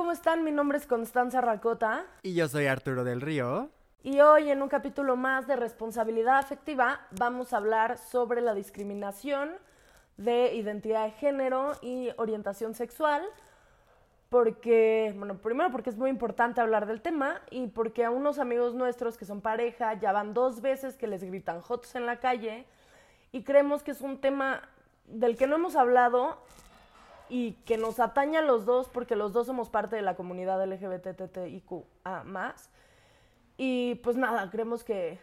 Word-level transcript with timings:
¿cómo 0.00 0.12
están? 0.12 0.44
Mi 0.44 0.50
nombre 0.50 0.78
es 0.78 0.86
Constanza 0.86 1.42
Racota. 1.42 2.06
Y 2.22 2.32
yo 2.32 2.48
soy 2.48 2.66
Arturo 2.66 3.04
del 3.04 3.20
Río. 3.20 3.68
Y 4.02 4.20
hoy 4.20 4.50
en 4.50 4.62
un 4.62 4.70
capítulo 4.70 5.14
más 5.14 5.46
de 5.46 5.56
responsabilidad 5.56 6.38
afectiva 6.38 7.02
vamos 7.18 7.52
a 7.52 7.58
hablar 7.58 7.98
sobre 7.98 8.40
la 8.40 8.54
discriminación 8.54 9.50
de 10.16 10.54
identidad 10.54 11.04
de 11.04 11.10
género 11.10 11.72
y 11.82 12.08
orientación 12.16 12.74
sexual. 12.74 13.22
Porque, 14.30 15.12
bueno, 15.18 15.36
primero 15.36 15.70
porque 15.70 15.90
es 15.90 15.98
muy 15.98 16.08
importante 16.08 16.62
hablar 16.62 16.86
del 16.86 17.02
tema 17.02 17.42
y 17.50 17.66
porque 17.66 18.02
a 18.06 18.10
unos 18.10 18.38
amigos 18.38 18.72
nuestros 18.72 19.18
que 19.18 19.26
son 19.26 19.42
pareja 19.42 19.92
ya 20.00 20.12
van 20.12 20.32
dos 20.32 20.62
veces 20.62 20.96
que 20.96 21.08
les 21.08 21.22
gritan 21.22 21.60
jotos 21.60 21.94
en 21.94 22.06
la 22.06 22.20
calle 22.20 22.64
y 23.32 23.42
creemos 23.42 23.82
que 23.82 23.90
es 23.90 24.00
un 24.00 24.18
tema 24.18 24.62
del 25.04 25.36
que 25.36 25.46
no 25.46 25.56
hemos 25.56 25.76
hablado 25.76 26.38
y 27.30 27.52
que 27.64 27.78
nos 27.78 28.00
atañe 28.00 28.38
a 28.38 28.42
los 28.42 28.66
dos 28.66 28.88
porque 28.88 29.16
los 29.16 29.32
dos 29.32 29.46
somos 29.46 29.70
parte 29.70 29.96
de 29.96 30.02
la 30.02 30.16
comunidad 30.16 30.62
LGBTTIQA 30.66 32.24
más. 32.24 32.68
Y 33.56 33.94
pues 33.96 34.16
nada, 34.16 34.50
creemos 34.50 34.84
que, 34.84 35.18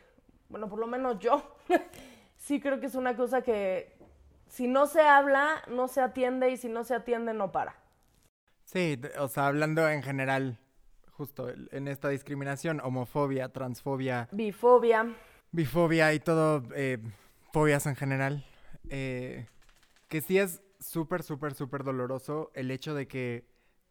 bueno, 0.50 0.70
por 0.70 0.80
lo 0.80 0.88
menos 0.88 1.20
yo, 1.20 1.44
sí 2.38 2.60
creo 2.60 2.80
que 2.80 2.86
es 2.86 2.96
una 2.96 3.16
cosa 3.16 3.42
que 3.42 3.98
si 4.48 4.68
no 4.68 4.88
se 4.88 5.02
habla, 5.02 5.64
no 5.68 5.88
se 5.88 6.02
atiende 6.02 6.50
y 6.50 6.58
si 6.58 6.70
no 6.70 6.84
se 6.84 6.96
atiende, 6.96 7.34
no 7.34 7.52
para. 7.52 7.76
Sí, 8.64 9.00
o 9.20 9.28
sea, 9.28 9.48
hablando 9.48 9.88
en 9.90 10.02
general, 10.02 10.60
justo 11.12 11.50
en 11.50 11.88
esta 11.88 12.10
discriminación, 12.10 12.80
homofobia, 12.82 13.50
transfobia. 13.50 14.30
Bifobia. 14.32 15.14
Bifobia 15.52 16.14
y 16.14 16.20
todo, 16.20 16.64
eh, 16.76 17.00
fobias 17.52 17.86
en 17.86 17.96
general. 17.96 18.46
Eh, 18.90 19.48
que 20.08 20.22
sí 20.22 20.38
es 20.38 20.62
súper, 20.80 21.24
súper, 21.24 21.54
súper 21.54 21.84
doloroso 21.84 22.52
el 22.54 22.72
hecho 22.72 22.94
de 22.94 23.08
que 23.08 23.48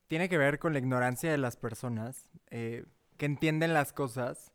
tiene 0.06 0.29
que 0.29 0.39
ver 0.39 0.59
con 0.59 0.73
la 0.73 0.79
ignorancia 0.79 1.31
de 1.31 1.39
las 1.39 1.56
personas, 1.56 2.28
eh, 2.51 2.84
que 3.17 3.27
entienden 3.27 3.75
las 3.75 3.93
cosas 3.93 4.53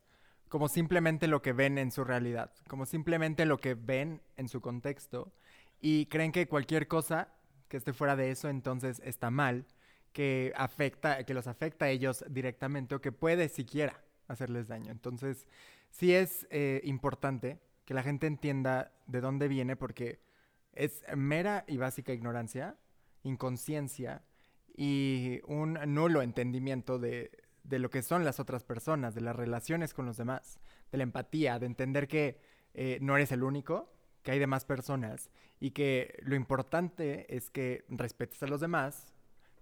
como 0.48 0.68
simplemente 0.68 1.28
lo 1.28 1.42
que 1.42 1.54
ven 1.54 1.78
en 1.78 1.92
su 1.92 2.04
realidad, 2.04 2.52
como 2.68 2.86
simplemente 2.86 3.46
lo 3.46 3.58
que 3.58 3.74
ven 3.74 4.22
en 4.36 4.50
su 4.50 4.60
contexto, 4.62 5.32
y 5.80 6.08
creen 6.08 6.32
que 6.32 6.48
cualquier 6.48 6.88
cosa 6.88 7.30
que 7.70 7.78
esté 7.78 7.94
fuera 7.94 8.16
de 8.16 8.32
eso 8.32 8.50
entonces 8.50 9.02
está 9.06 9.32
mal, 9.32 9.66
que 10.12 10.52
afecta, 10.58 11.24
que 11.24 11.34
los 11.34 11.48
afecta 11.48 11.86
a 11.86 11.90
ellos 11.90 12.26
directamente 12.30 12.96
o 12.96 13.02
que 13.02 13.14
puede 13.14 13.48
siquiera 13.48 14.04
hacerles 14.28 14.68
daño. 14.68 14.92
Entonces, 14.92 15.48
sí 15.90 16.14
es 16.14 16.48
eh, 16.50 16.82
importante 16.84 17.60
que 17.86 17.94
la 17.94 18.04
gente 18.04 18.28
entienda 18.28 18.92
de 19.08 19.22
dónde 19.22 19.48
viene 19.48 19.76
porque 19.76 20.20
es 20.74 21.04
mera 21.16 21.64
y 21.68 21.78
básica 21.78 22.14
ignorancia, 22.14 22.76
inconsciencia 23.24 24.24
y 24.76 25.42
un 25.46 25.78
nulo 25.94 26.22
entendimiento 26.22 26.98
de, 26.98 27.32
lo 27.70 27.90
que 27.90 28.02
son 28.02 28.24
las 28.26 28.40
otras 28.40 28.64
personas, 28.64 29.14
de 29.16 29.22
las 29.22 29.36
relaciones 29.36 29.94
con 29.94 30.06
los 30.06 30.18
demás, 30.18 30.60
de 30.92 30.98
la 30.98 31.04
empatía, 31.04 31.60
de 31.60 31.66
entender 31.66 32.08
que 32.08 32.40
eh, 32.74 32.98
no 33.02 33.16
eres 33.16 33.32
el 33.32 33.44
único, 33.44 33.92
que 34.24 34.32
hay 34.32 34.40
demás 34.40 34.66
personas 34.66 35.30
y 35.60 35.72
que 35.72 36.20
lo 36.24 36.36
importante 36.36 37.36
es 37.36 37.50
que 37.50 37.86
respetes 37.90 38.42
a 38.44 38.48
los 38.48 38.62
demás, 38.62 39.14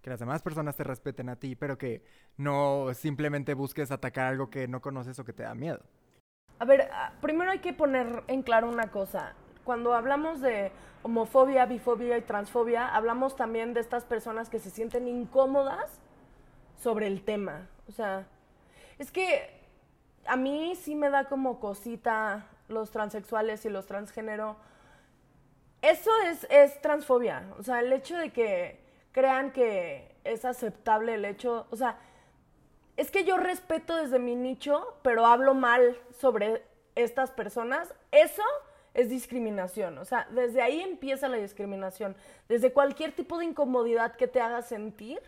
que 0.02 0.10
las 0.10 0.20
demás 0.20 0.42
personas 0.42 0.76
te 0.76 0.84
respeten 0.84 1.30
a 1.30 1.38
ti, 1.38 1.56
pero 1.56 1.78
que 1.78 2.04
no 2.38 2.94
simplemente 2.94 3.54
busques 3.54 3.92
atacar 3.92 4.28
algo 4.28 4.50
que 4.50 4.68
no 4.68 4.82
conoces 4.82 5.18
o 5.20 5.26
que 5.26 5.34
te 5.34 5.44
da 5.44 5.56
miedo. 5.56 5.82
A 6.60 6.66
ver, 6.66 6.90
ah, 6.92 7.14
primero 7.22 7.52
hay 7.52 7.60
que 7.60 7.74
poner 7.74 8.24
en 8.28 8.44
claro 8.44 8.70
una 8.70 8.92
cosa 8.92 9.36
cuando 9.64 9.94
hablamos 9.94 10.42
de 10.42 10.72
homofobia, 11.04 11.66
bifobia 11.66 12.18
y 12.18 12.22
transfobia, 12.22 12.88
hablamos 12.88 13.36
también 13.36 13.74
de 13.74 13.80
estas 13.80 14.04
personas 14.06 14.50
que 14.50 14.60
se 14.60 14.70
sienten 14.70 15.08
incómodas 15.08 16.00
sobre 16.78 17.08
el 17.08 17.24
tema. 17.24 17.68
O 17.88 17.92
sea, 17.92 18.26
es 18.98 19.12
que 19.12 19.60
a 20.26 20.36
mí 20.36 20.76
sí 20.76 20.96
me 20.96 21.10
da 21.10 21.26
como 21.26 21.60
cosita 21.60 22.48
los 22.68 22.92
transexuales 22.92 23.66
y 23.66 23.70
los 23.70 23.86
transgénero. 23.86 24.58
Eso 25.82 26.12
es, 26.28 26.46
es 26.50 26.80
transfobia. 26.82 27.54
O 27.58 27.64
sea, 27.64 27.80
el 27.80 27.92
hecho 27.94 28.18
de 28.18 28.32
que 28.32 28.80
crean 29.12 29.52
que 29.52 30.16
es 30.24 30.46
aceptable 30.46 31.16
el 31.16 31.26
hecho, 31.26 31.68
o 31.72 31.76
sea, 31.76 31.98
es 32.98 33.12
que 33.12 33.24
yo 33.24 33.38
respeto 33.38 33.96
desde 33.96 34.20
mi 34.20 34.36
nicho, 34.36 34.98
pero 35.02 35.26
hablo 35.26 35.54
mal 35.54 35.98
sobre 36.12 36.64
estas 36.96 37.32
personas. 37.32 37.94
Eso 38.12 38.44
es 39.00 39.10
discriminación. 39.10 39.98
O 39.98 40.06
sea, 40.06 40.28
desde 40.32 40.62
ahí 40.62 40.82
empieza 40.82 41.28
la 41.28 41.38
discriminación. 41.38 42.16
Desde 42.48 42.74
cualquier 42.74 43.14
tipo 43.14 43.38
de 43.38 43.46
incomodidad 43.46 44.16
que 44.16 44.28
te 44.28 44.42
haga 44.42 44.62
sentir 44.62 45.22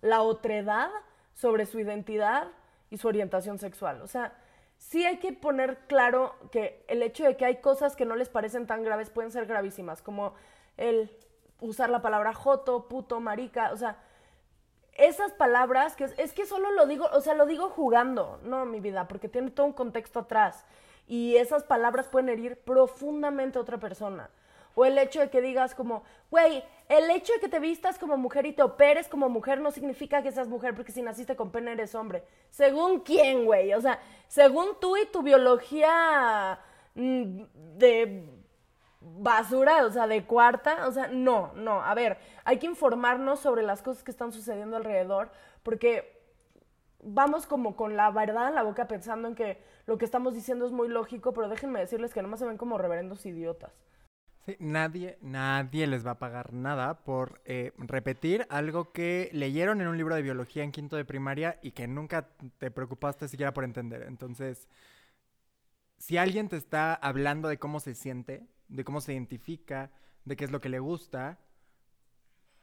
la 0.00 0.22
otredad 0.22 0.90
sobre 1.32 1.66
su 1.66 1.78
identidad 1.78 2.48
y 2.90 2.98
su 2.98 3.08
orientación 3.08 3.58
sexual. 3.58 4.02
O 4.02 4.06
sea, 4.06 4.34
sí 4.76 5.04
hay 5.06 5.18
que 5.18 5.32
poner 5.32 5.78
claro 5.86 6.34
que 6.50 6.84
el 6.88 7.02
hecho 7.02 7.24
de 7.24 7.36
que 7.36 7.44
hay 7.44 7.56
cosas 7.60 7.96
que 7.96 8.04
no 8.04 8.16
les 8.16 8.28
parecen 8.28 8.66
tan 8.66 8.82
graves 8.82 9.10
pueden 9.10 9.30
ser 9.30 9.46
gravísimas, 9.46 10.02
como 10.02 10.34
el 10.76 11.10
usar 11.60 11.90
la 11.90 12.02
palabra 12.02 12.34
joto, 12.34 12.88
puto, 12.88 13.20
marica, 13.20 13.70
o 13.72 13.76
sea, 13.76 13.96
esas 14.94 15.32
palabras 15.32 15.94
que 15.94 16.04
es, 16.04 16.14
es 16.18 16.32
que 16.32 16.44
solo 16.44 16.72
lo 16.72 16.86
digo, 16.86 17.08
o 17.12 17.20
sea, 17.20 17.34
lo 17.34 17.46
digo 17.46 17.70
jugando, 17.70 18.40
no 18.42 18.66
mi 18.66 18.80
vida, 18.80 19.06
porque 19.06 19.28
tiene 19.28 19.52
todo 19.52 19.66
un 19.66 19.72
contexto 19.72 20.18
atrás 20.20 20.66
y 21.06 21.36
esas 21.36 21.64
palabras 21.64 22.08
pueden 22.08 22.28
herir 22.28 22.56
profundamente 22.56 23.58
a 23.58 23.62
otra 23.62 23.78
persona. 23.78 24.30
O 24.74 24.84
el 24.84 24.96
hecho 24.96 25.20
de 25.20 25.28
que 25.28 25.42
digas 25.42 25.74
como, 25.74 26.02
güey, 26.30 26.64
el 26.88 27.10
hecho 27.10 27.32
de 27.34 27.40
que 27.40 27.48
te 27.48 27.58
vistas 27.58 27.98
como 27.98 28.16
mujer 28.16 28.46
y 28.46 28.52
te 28.52 28.62
operes 28.62 29.08
como 29.08 29.28
mujer 29.28 29.60
no 29.60 29.70
significa 29.70 30.22
que 30.22 30.32
seas 30.32 30.48
mujer 30.48 30.74
porque 30.74 30.92
si 30.92 31.02
naciste 31.02 31.36
con 31.36 31.50
pena 31.50 31.72
eres 31.72 31.94
hombre. 31.94 32.24
¿Según 32.50 33.00
quién, 33.00 33.44
güey? 33.44 33.74
O 33.74 33.80
sea, 33.80 34.00
según 34.28 34.68
tú 34.80 34.96
y 34.96 35.06
tu 35.06 35.22
biología 35.22 36.58
mm, 36.94 37.42
de 37.76 38.28
basura, 39.00 39.84
o 39.84 39.90
sea, 39.90 40.06
de 40.06 40.24
cuarta, 40.24 40.86
o 40.86 40.92
sea, 40.92 41.08
no, 41.08 41.52
no. 41.54 41.82
A 41.82 41.94
ver, 41.94 42.18
hay 42.44 42.58
que 42.58 42.66
informarnos 42.66 43.40
sobre 43.40 43.62
las 43.62 43.82
cosas 43.82 44.02
que 44.02 44.10
están 44.10 44.32
sucediendo 44.32 44.76
alrededor 44.76 45.30
porque 45.62 46.22
vamos 47.02 47.46
como 47.46 47.76
con 47.76 47.96
la 47.96 48.10
verdad 48.10 48.48
en 48.48 48.54
la 48.54 48.62
boca 48.62 48.86
pensando 48.86 49.28
en 49.28 49.34
que 49.34 49.62
lo 49.86 49.98
que 49.98 50.04
estamos 50.04 50.34
diciendo 50.34 50.66
es 50.66 50.72
muy 50.72 50.88
lógico, 50.88 51.32
pero 51.32 51.48
déjenme 51.48 51.80
decirles 51.80 52.14
que 52.14 52.22
nomás 52.22 52.40
se 52.40 52.46
ven 52.46 52.56
como 52.56 52.78
reverendos 52.78 53.26
idiotas. 53.26 53.72
Sí, 54.44 54.56
nadie, 54.58 55.18
nadie 55.20 55.86
les 55.86 56.04
va 56.04 56.12
a 56.12 56.18
pagar 56.18 56.52
nada 56.52 57.04
por 57.04 57.40
eh, 57.44 57.72
repetir 57.78 58.44
algo 58.50 58.90
que 58.92 59.30
leyeron 59.32 59.80
en 59.80 59.86
un 59.86 59.96
libro 59.96 60.16
de 60.16 60.22
biología 60.22 60.64
en 60.64 60.72
quinto 60.72 60.96
de 60.96 61.04
primaria 61.04 61.60
y 61.62 61.70
que 61.70 61.86
nunca 61.86 62.28
te 62.58 62.72
preocupaste 62.72 63.28
siquiera 63.28 63.52
por 63.52 63.62
entender. 63.62 64.02
Entonces, 64.02 64.68
si 65.98 66.16
alguien 66.16 66.48
te 66.48 66.56
está 66.56 66.94
hablando 66.94 67.48
de 67.48 67.58
cómo 67.58 67.78
se 67.78 67.94
siente, 67.94 68.44
de 68.66 68.82
cómo 68.82 69.00
se 69.00 69.12
identifica, 69.12 69.92
de 70.24 70.34
qué 70.34 70.44
es 70.44 70.50
lo 70.50 70.60
que 70.60 70.68
le 70.68 70.80
gusta, 70.80 71.38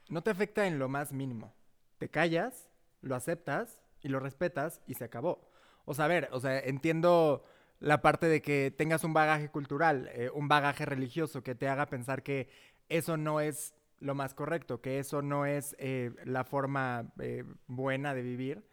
no 0.09 0.21
te 0.21 0.31
afecta 0.31 0.67
en 0.67 0.79
lo 0.79 0.89
más 0.89 1.13
mínimo. 1.13 1.53
Te 1.97 2.09
callas, 2.09 2.69
lo 3.01 3.15
aceptas 3.15 3.81
y 4.01 4.09
lo 4.09 4.19
respetas 4.19 4.81
y 4.85 4.95
se 4.95 5.05
acabó. 5.05 5.48
O 5.89 5.95
sea, 5.95 6.05
a 6.05 6.07
ver, 6.07 6.29
o 6.33 6.39
sea, 6.39 6.59
entiendo 6.59 7.43
la 7.79 7.99
parte 8.03 8.27
de 8.27 8.43
que 8.43 8.69
tengas 8.69 9.03
un 9.03 9.11
bagaje 9.11 9.49
cultural, 9.49 10.07
eh, 10.13 10.29
un 10.31 10.47
bagaje 10.47 10.85
religioso 10.85 11.41
que 11.41 11.55
te 11.55 11.67
haga 11.67 11.87
pensar 11.87 12.21
que 12.21 12.47
eso 12.89 13.17
no 13.17 13.41
es 13.41 13.73
lo 13.99 14.13
más 14.13 14.35
correcto, 14.35 14.81
que 14.81 14.99
eso 14.99 15.23
no 15.23 15.47
es 15.47 15.75
eh, 15.79 16.11
la 16.25 16.43
forma 16.43 17.11
eh, 17.19 17.43
buena 17.65 18.13
de 18.13 18.21
vivir, 18.21 18.63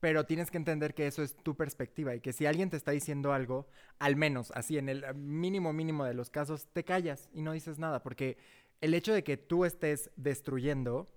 pero 0.00 0.26
tienes 0.26 0.50
que 0.50 0.56
entender 0.56 0.94
que 0.94 1.06
eso 1.06 1.22
es 1.22 1.36
tu 1.36 1.56
perspectiva 1.56 2.12
y 2.16 2.20
que 2.20 2.32
si 2.32 2.44
alguien 2.44 2.70
te 2.70 2.76
está 2.76 2.90
diciendo 2.90 3.32
algo, 3.32 3.68
al 4.00 4.16
menos 4.16 4.50
así, 4.50 4.76
en 4.76 4.88
el 4.88 5.14
mínimo 5.14 5.72
mínimo 5.72 6.04
de 6.04 6.14
los 6.14 6.28
casos, 6.28 6.66
te 6.72 6.82
callas 6.82 7.30
y 7.32 7.42
no 7.42 7.52
dices 7.52 7.78
nada, 7.78 8.02
porque 8.02 8.36
el 8.80 8.94
hecho 8.94 9.14
de 9.14 9.22
que 9.22 9.36
tú 9.36 9.64
estés 9.64 10.10
destruyendo 10.16 11.08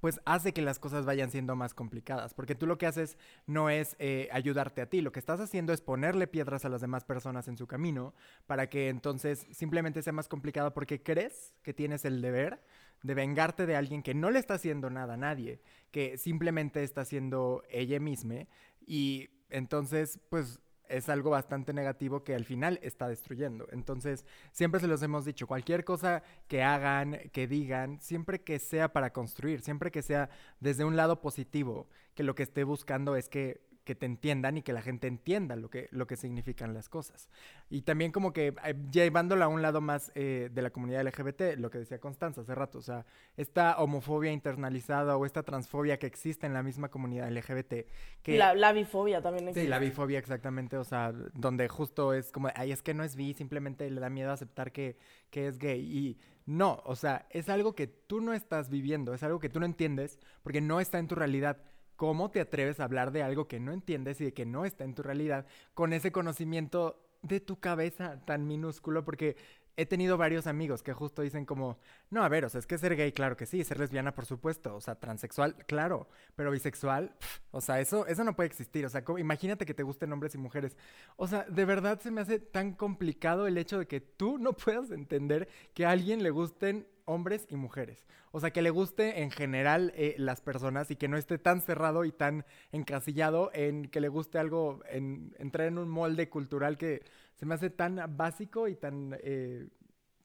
pues 0.00 0.20
hace 0.24 0.52
que 0.52 0.62
las 0.62 0.78
cosas 0.78 1.04
vayan 1.04 1.30
siendo 1.30 1.54
más 1.56 1.74
complicadas, 1.74 2.34
porque 2.34 2.54
tú 2.54 2.66
lo 2.66 2.78
que 2.78 2.86
haces 2.86 3.16
no 3.46 3.70
es 3.70 3.96
eh, 3.98 4.28
ayudarte 4.32 4.80
a 4.80 4.88
ti, 4.88 5.00
lo 5.00 5.12
que 5.12 5.20
estás 5.20 5.40
haciendo 5.40 5.72
es 5.72 5.80
ponerle 5.80 6.26
piedras 6.26 6.64
a 6.64 6.68
las 6.68 6.80
demás 6.80 7.04
personas 7.04 7.48
en 7.48 7.56
su 7.56 7.66
camino 7.66 8.14
para 8.46 8.68
que 8.68 8.88
entonces 8.88 9.46
simplemente 9.52 10.02
sea 10.02 10.12
más 10.12 10.28
complicado 10.28 10.72
porque 10.74 11.02
crees 11.02 11.54
que 11.62 11.74
tienes 11.74 12.04
el 12.04 12.22
deber 12.22 12.62
de 13.02 13.14
vengarte 13.14 13.66
de 13.66 13.76
alguien 13.76 14.02
que 14.02 14.14
no 14.14 14.30
le 14.30 14.38
está 14.38 14.54
haciendo 14.54 14.90
nada 14.90 15.14
a 15.14 15.18
nadie, 15.18 15.60
que 15.90 16.16
simplemente 16.18 16.82
está 16.82 17.02
haciendo 17.02 17.62
ella 17.68 18.00
misma 18.00 18.46
y 18.86 19.30
entonces 19.50 20.20
pues 20.30 20.60
es 20.92 21.08
algo 21.08 21.30
bastante 21.30 21.72
negativo 21.72 22.22
que 22.22 22.34
al 22.34 22.44
final 22.44 22.78
está 22.82 23.08
destruyendo. 23.08 23.66
Entonces, 23.72 24.26
siempre 24.52 24.78
se 24.78 24.86
los 24.86 25.02
hemos 25.02 25.24
dicho, 25.24 25.46
cualquier 25.46 25.84
cosa 25.84 26.22
que 26.48 26.62
hagan, 26.62 27.18
que 27.32 27.46
digan, 27.46 27.98
siempre 28.00 28.42
que 28.42 28.58
sea 28.58 28.92
para 28.92 29.12
construir, 29.12 29.62
siempre 29.62 29.90
que 29.90 30.02
sea 30.02 30.28
desde 30.60 30.84
un 30.84 30.96
lado 30.96 31.20
positivo, 31.20 31.88
que 32.14 32.22
lo 32.22 32.34
que 32.34 32.42
esté 32.42 32.64
buscando 32.64 33.16
es 33.16 33.30
que 33.30 33.62
que 33.84 33.94
te 33.94 34.06
entiendan 34.06 34.56
y 34.58 34.62
que 34.62 34.72
la 34.72 34.82
gente 34.82 35.06
entienda 35.08 35.56
lo 35.56 35.68
que, 35.68 35.88
lo 35.90 36.06
que 36.06 36.16
significan 36.16 36.72
las 36.74 36.88
cosas. 36.88 37.28
Y 37.68 37.82
también 37.82 38.12
como 38.12 38.32
que 38.32 38.54
eh, 38.64 38.74
llevándolo 38.90 39.44
a 39.44 39.48
un 39.48 39.62
lado 39.62 39.80
más 39.80 40.12
eh, 40.14 40.50
de 40.52 40.62
la 40.62 40.70
comunidad 40.70 41.04
LGBT, 41.04 41.58
lo 41.58 41.70
que 41.70 41.78
decía 41.78 41.98
Constanza 41.98 42.42
hace 42.42 42.54
rato, 42.54 42.78
o 42.78 42.82
sea, 42.82 43.04
esta 43.36 43.78
homofobia 43.78 44.30
internalizada 44.30 45.16
o 45.16 45.26
esta 45.26 45.42
transfobia 45.42 45.98
que 45.98 46.06
existe 46.06 46.46
en 46.46 46.54
la 46.54 46.62
misma 46.62 46.90
comunidad 46.90 47.30
LGBT. 47.30 47.86
Que, 48.22 48.38
la, 48.38 48.54
la 48.54 48.72
bifobia 48.72 49.20
también 49.20 49.48
existe. 49.48 49.62
Sí, 49.62 49.68
la 49.68 49.78
bifobia 49.78 50.18
exactamente, 50.18 50.76
o 50.76 50.84
sea, 50.84 51.12
donde 51.34 51.68
justo 51.68 52.12
es 52.12 52.30
como, 52.30 52.48
ay, 52.54 52.72
es 52.72 52.82
que 52.82 52.94
no 52.94 53.02
es 53.02 53.16
bi, 53.16 53.34
simplemente 53.34 53.90
le 53.90 54.00
da 54.00 54.10
miedo 54.10 54.30
aceptar 54.30 54.70
que, 54.70 54.96
que 55.30 55.48
es 55.48 55.58
gay. 55.58 55.80
Y 55.80 56.18
no, 56.46 56.82
o 56.84 56.96
sea, 56.96 57.26
es 57.30 57.48
algo 57.48 57.74
que 57.74 57.86
tú 57.86 58.20
no 58.20 58.32
estás 58.32 58.68
viviendo, 58.68 59.14
es 59.14 59.22
algo 59.22 59.38
que 59.38 59.48
tú 59.48 59.60
no 59.60 59.66
entiendes 59.66 60.18
porque 60.42 60.60
no 60.60 60.80
está 60.80 60.98
en 60.98 61.08
tu 61.08 61.14
realidad. 61.14 61.58
¿Cómo 61.96 62.30
te 62.30 62.40
atreves 62.40 62.80
a 62.80 62.84
hablar 62.84 63.12
de 63.12 63.22
algo 63.22 63.48
que 63.48 63.60
no 63.60 63.72
entiendes 63.72 64.20
y 64.20 64.24
de 64.24 64.34
que 64.34 64.46
no 64.46 64.64
está 64.64 64.84
en 64.84 64.94
tu 64.94 65.02
realidad 65.02 65.46
con 65.74 65.92
ese 65.92 66.12
conocimiento 66.12 67.02
de 67.22 67.40
tu 67.40 67.60
cabeza 67.60 68.24
tan 68.24 68.46
minúsculo? 68.46 69.04
Porque 69.04 69.36
he 69.76 69.86
tenido 69.86 70.18
varios 70.18 70.46
amigos 70.46 70.82
que 70.82 70.92
justo 70.92 71.22
dicen 71.22 71.46
como, 71.46 71.78
no, 72.10 72.22
a 72.22 72.28
ver, 72.28 72.44
o 72.44 72.48
sea, 72.48 72.58
es 72.58 72.66
que 72.66 72.76
ser 72.76 72.94
gay, 72.94 73.12
claro 73.12 73.36
que 73.36 73.46
sí, 73.46 73.64
ser 73.64 73.78
lesbiana, 73.78 74.14
por 74.14 74.26
supuesto, 74.26 74.74
o 74.76 74.80
sea, 74.80 74.96
transexual, 74.96 75.56
claro, 75.66 76.08
pero 76.36 76.50
bisexual, 76.50 77.14
o 77.50 77.60
sea, 77.60 77.80
eso, 77.80 78.06
eso 78.06 78.22
no 78.24 78.36
puede 78.36 78.48
existir, 78.48 78.84
o 78.84 78.88
sea, 78.88 79.02
imagínate 79.18 79.64
que 79.64 79.74
te 79.74 79.82
gusten 79.82 80.12
hombres 80.12 80.34
y 80.34 80.38
mujeres, 80.38 80.76
o 81.16 81.26
sea, 81.26 81.44
de 81.44 81.64
verdad 81.64 82.00
se 82.00 82.10
me 82.10 82.20
hace 82.20 82.38
tan 82.38 82.74
complicado 82.74 83.46
el 83.46 83.56
hecho 83.56 83.78
de 83.78 83.86
que 83.86 84.00
tú 84.00 84.38
no 84.38 84.52
puedas 84.56 84.90
entender 84.90 85.48
que 85.74 85.86
a 85.86 85.90
alguien 85.90 86.22
le 86.22 86.30
gusten 86.30 86.86
hombres 87.04 87.46
y 87.48 87.56
mujeres. 87.56 88.06
O 88.30 88.40
sea, 88.40 88.50
que 88.50 88.62
le 88.62 88.70
guste 88.70 89.22
en 89.22 89.30
general 89.30 89.92
eh, 89.94 90.14
las 90.18 90.40
personas 90.40 90.90
y 90.90 90.96
que 90.96 91.08
no 91.08 91.16
esté 91.16 91.38
tan 91.38 91.60
cerrado 91.60 92.04
y 92.04 92.12
tan 92.12 92.44
encasillado 92.72 93.50
en 93.54 93.86
que 93.86 94.00
le 94.00 94.08
guste 94.08 94.38
algo, 94.38 94.80
en 94.88 95.34
entrar 95.38 95.68
en 95.68 95.78
un 95.78 95.88
molde 95.88 96.28
cultural 96.28 96.78
que 96.78 97.02
se 97.34 97.46
me 97.46 97.54
hace 97.54 97.70
tan 97.70 98.00
básico 98.16 98.68
y 98.68 98.76
tan... 98.76 99.16
Eh, 99.22 99.68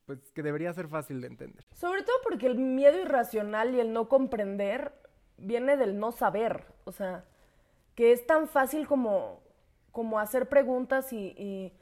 pues 0.06 0.20
que 0.32 0.42
debería 0.42 0.72
ser 0.74 0.88
fácil 0.88 1.20
de 1.20 1.28
entender. 1.28 1.66
Sobre 1.74 2.02
todo 2.02 2.16
porque 2.24 2.48
el 2.48 2.58
miedo 2.58 2.98
irracional 2.98 3.76
y 3.76 3.82
el 3.82 3.92
no 3.92 4.08
comprender 4.08 4.94
viene 5.38 5.76
del 5.76 6.00
no 6.00 6.14
saber. 6.14 6.66
O 6.86 6.94
sea, 6.94 7.26
que 7.94 8.12
es 8.12 8.26
tan 8.26 8.48
fácil 8.48 8.88
como, 8.88 9.42
como 9.92 10.20
hacer 10.20 10.48
preguntas 10.48 11.12
y, 11.12 11.74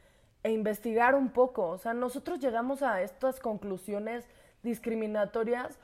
e 0.43 0.51
investigar 0.51 1.15
un 1.15 1.29
poco. 1.29 1.69
O 1.69 1.77
sea, 1.77 1.93
nosotros 1.93 2.39
llegamos 2.39 2.81
a 2.81 3.01
estas 3.01 3.39
conclusiones 3.39 4.25
discriminatorias 4.65 5.79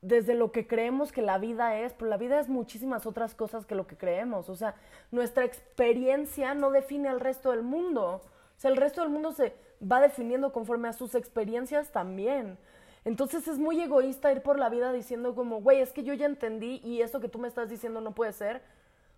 desde 0.00 0.34
lo 0.34 0.52
que 0.52 0.66
creemos 0.66 1.12
que 1.12 1.20
la 1.20 1.36
vida 1.36 1.76
es, 1.78 1.92
pero 1.92 2.08
la 2.08 2.16
vida 2.16 2.40
es 2.40 2.48
muchísimas 2.48 3.04
otras 3.06 3.34
cosas 3.34 3.66
que 3.66 3.74
lo 3.74 3.86
que 3.86 3.96
creemos. 3.96 4.48
O 4.48 4.56
sea, 4.56 4.74
nuestra 5.10 5.44
experiencia 5.44 6.54
no 6.54 6.70
define 6.70 7.08
al 7.08 7.20
resto 7.20 7.50
del 7.50 7.62
mundo. 7.62 8.22
O 8.56 8.60
sea, 8.60 8.70
el 8.70 8.76
resto 8.76 9.02
del 9.02 9.10
mundo 9.10 9.32
se 9.32 9.54
va 9.80 10.00
definiendo 10.00 10.52
conforme 10.52 10.88
a 10.88 10.92
sus 10.92 11.14
experiencias 11.14 11.90
también. 11.90 12.56
Entonces 13.04 13.46
es 13.46 13.58
muy 13.58 13.80
egoísta 13.80 14.32
ir 14.32 14.42
por 14.42 14.58
la 14.58 14.68
vida 14.68 14.92
diciendo 14.92 15.34
como, 15.34 15.60
güey, 15.60 15.80
es 15.80 15.92
que 15.92 16.02
yo 16.02 16.14
ya 16.14 16.26
entendí 16.26 16.80
y 16.82 17.02
eso 17.02 17.20
que 17.20 17.28
tú 17.28 17.38
me 17.38 17.48
estás 17.48 17.68
diciendo 17.68 18.00
no 18.00 18.12
puede 18.12 18.32
ser, 18.32 18.62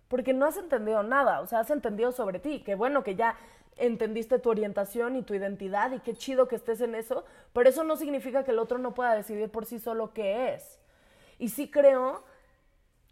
porque 0.07 0.33
no 0.33 0.45
has 0.45 0.57
entendido 0.57 1.01
nada, 1.01 1.39
o 1.41 1.47
sea, 1.47 1.59
has 1.59 1.71
entendido 1.71 2.11
sobre 2.11 2.39
ti, 2.39 2.61
que 2.61 2.75
bueno 2.75 3.03
que 3.03 3.15
ya 3.15 3.35
entendiste 3.79 4.39
tu 4.39 4.49
orientación 4.49 5.15
y 5.15 5.23
tu 5.23 5.33
identidad 5.33 5.91
y 5.91 5.99
qué 5.99 6.13
chido 6.13 6.47
que 6.47 6.55
estés 6.55 6.81
en 6.81 6.95
eso, 6.95 7.25
pero 7.53 7.69
eso 7.69 7.83
no 7.83 7.95
significa 7.95 8.43
que 8.43 8.51
el 8.51 8.59
otro 8.59 8.77
no 8.77 8.93
pueda 8.93 9.15
decidir 9.15 9.49
por 9.49 9.65
sí 9.65 9.79
solo 9.79 10.13
qué 10.13 10.53
es. 10.53 10.79
Y 11.37 11.49
sí 11.49 11.71
creo 11.71 12.23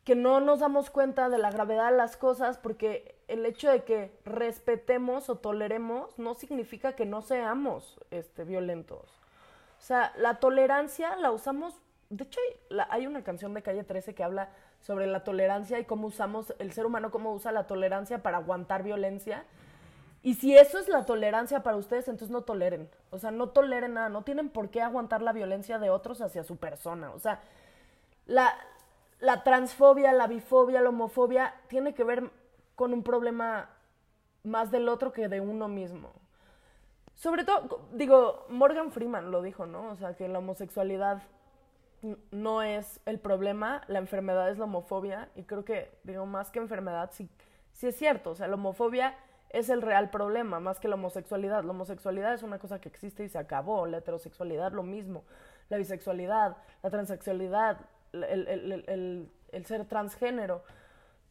que 0.04 0.16
no 0.16 0.40
nos 0.40 0.60
damos 0.60 0.90
cuenta 0.90 1.28
de 1.28 1.38
la 1.38 1.52
gravedad 1.52 1.92
de 1.92 1.98
las 1.98 2.16
cosas 2.16 2.58
porque 2.58 3.18
el 3.28 3.46
hecho 3.46 3.70
de 3.70 3.84
que 3.84 4.18
respetemos 4.24 5.30
o 5.30 5.38
toleremos 5.38 6.18
no 6.18 6.34
significa 6.34 6.94
que 6.94 7.06
no 7.06 7.22
seamos 7.22 8.00
este, 8.10 8.46
violentos. 8.46 9.18
O 9.78 9.82
sea, 9.82 10.14
la 10.18 10.40
tolerancia 10.40 11.16
la 11.18 11.32
usamos, 11.32 11.76
de 12.10 12.24
hecho 12.24 12.40
hay, 12.90 13.06
una 13.06 13.24
canción 13.24 13.54
de 13.54 13.62
Calle 13.62 13.84
13 13.84 14.16
que 14.16 14.24
habla 14.24 14.50
sobre 14.80 15.08
la 15.08 15.24
tolerancia 15.24 15.78
y 15.80 15.84
cómo 15.86 16.08
usamos, 16.08 16.54
el 16.60 16.72
ser 16.72 16.86
humano 16.86 17.12
cómo 17.12 17.34
usa 17.34 17.52
la 17.52 17.68
tolerancia 17.68 18.24
para 18.24 18.38
aguantar 18.38 18.84
violencia. 18.84 19.44
Y 20.24 20.34
si 20.34 20.58
eso 20.58 20.80
es 20.80 20.88
la 20.88 21.06
tolerancia 21.06 21.64
para 21.64 21.78
ustedes, 21.78 22.08
entonces 22.08 22.32
no 22.32 22.42
toleren. 22.42 22.90
O 23.12 23.20
sea, 23.20 23.32
no 23.32 23.50
toleren 23.50 23.94
nada. 23.94 24.10
No 24.10 24.24
tienen 24.24 24.50
por 24.50 24.70
qué 24.70 24.82
aguantar 24.82 25.22
la 25.22 25.34
violencia 25.34 25.80
de 25.80 25.90
otros 25.90 26.22
hacia 26.22 26.44
su 26.44 26.58
persona. 26.58 27.12
O 27.12 27.20
sea, 27.20 27.42
la, 28.26 28.54
la 29.20 29.44
transfobia, 29.44 30.12
la 30.14 30.28
bifobia, 30.28 30.82
la 30.82 30.90
homofobia 30.90 31.54
tiene 31.68 31.94
que 31.94 32.04
ver 32.04 32.30
con 32.76 32.94
un 32.94 33.04
problema 33.04 33.70
más 34.44 34.72
del 34.72 34.90
otro 34.90 35.12
que 35.12 35.28
de 35.28 35.40
uno 35.40 35.68
mismo. 35.68 36.12
Sobre 37.16 37.44
todo, 37.44 37.88
digo, 37.94 38.46
Morgan 38.50 38.92
Freeman 38.92 39.32
lo 39.32 39.42
dijo, 39.42 39.66
¿no? 39.66 39.90
O 39.90 39.96
sea, 39.96 40.16
que 40.16 40.28
la 40.28 40.40
homosexualidad 40.40 41.24
no 42.32 42.62
es 42.62 43.00
el 43.06 43.20
problema, 43.20 43.82
la 43.88 44.00
enfermedad 44.00 44.50
es 44.50 44.58
la 44.58 44.66
homofobia. 44.66 45.30
Y 45.36 45.44
creo 45.44 45.66
que, 45.66 45.92
digo, 46.04 46.26
más 46.26 46.52
que 46.52 46.60
enfermedad, 46.60 47.10
sí, 47.14 47.30
sí 47.72 47.88
es 47.88 47.96
cierto. 47.96 48.32
O 48.32 48.36
sea, 48.36 48.48
la 48.48 48.56
homofobia 48.56 49.16
es 49.50 49.70
el 49.70 49.82
real 49.82 50.10
problema, 50.10 50.60
más 50.60 50.80
que 50.80 50.88
la 50.88 50.96
homosexualidad. 50.96 51.64
La 51.64 51.72
homosexualidad 51.72 52.34
es 52.34 52.44
una 52.44 52.60
cosa 52.60 52.80
que 52.80 52.90
existe 52.90 53.24
y 53.24 53.30
se 53.30 53.38
acabó. 53.38 53.86
La 53.86 53.98
heterosexualidad 53.98 54.72
lo 54.72 54.84
mismo. 54.84 55.24
La 55.70 55.78
bisexualidad, 55.78 56.58
la 56.84 56.90
transexualidad, 56.90 57.80
el, 58.12 59.30
ser 59.66 59.86
transgénero. 59.86 60.64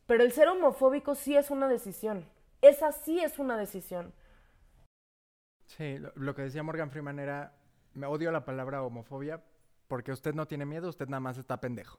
Pero 0.06 0.22
el 0.22 0.32
ser 0.32 0.48
homofóbico 0.48 1.14
sí 1.14 1.36
es 1.36 1.50
una 1.50 1.68
decisión. 1.68 2.24
Esa 2.62 2.92
sí 2.92 3.20
es 3.20 3.38
una 3.38 3.56
decisión. 3.56 4.12
Sí, 5.66 5.98
lo, 5.98 6.34
que 6.34 6.42
decía 6.42 6.62
Morgan 6.62 6.90
Freeman 6.90 7.18
era, 7.18 7.52
me 7.94 8.06
odio 8.06 8.30
la 8.30 8.44
palabra 8.44 8.82
homofobia 8.82 9.42
porque 9.88 10.12
usted 10.12 10.34
no 10.34 10.46
tiene 10.46 10.64
miedo, 10.64 10.88
usted 10.88 11.08
nada 11.08 11.20
más 11.20 11.38
está 11.38 11.60
pendejo. 11.60 11.98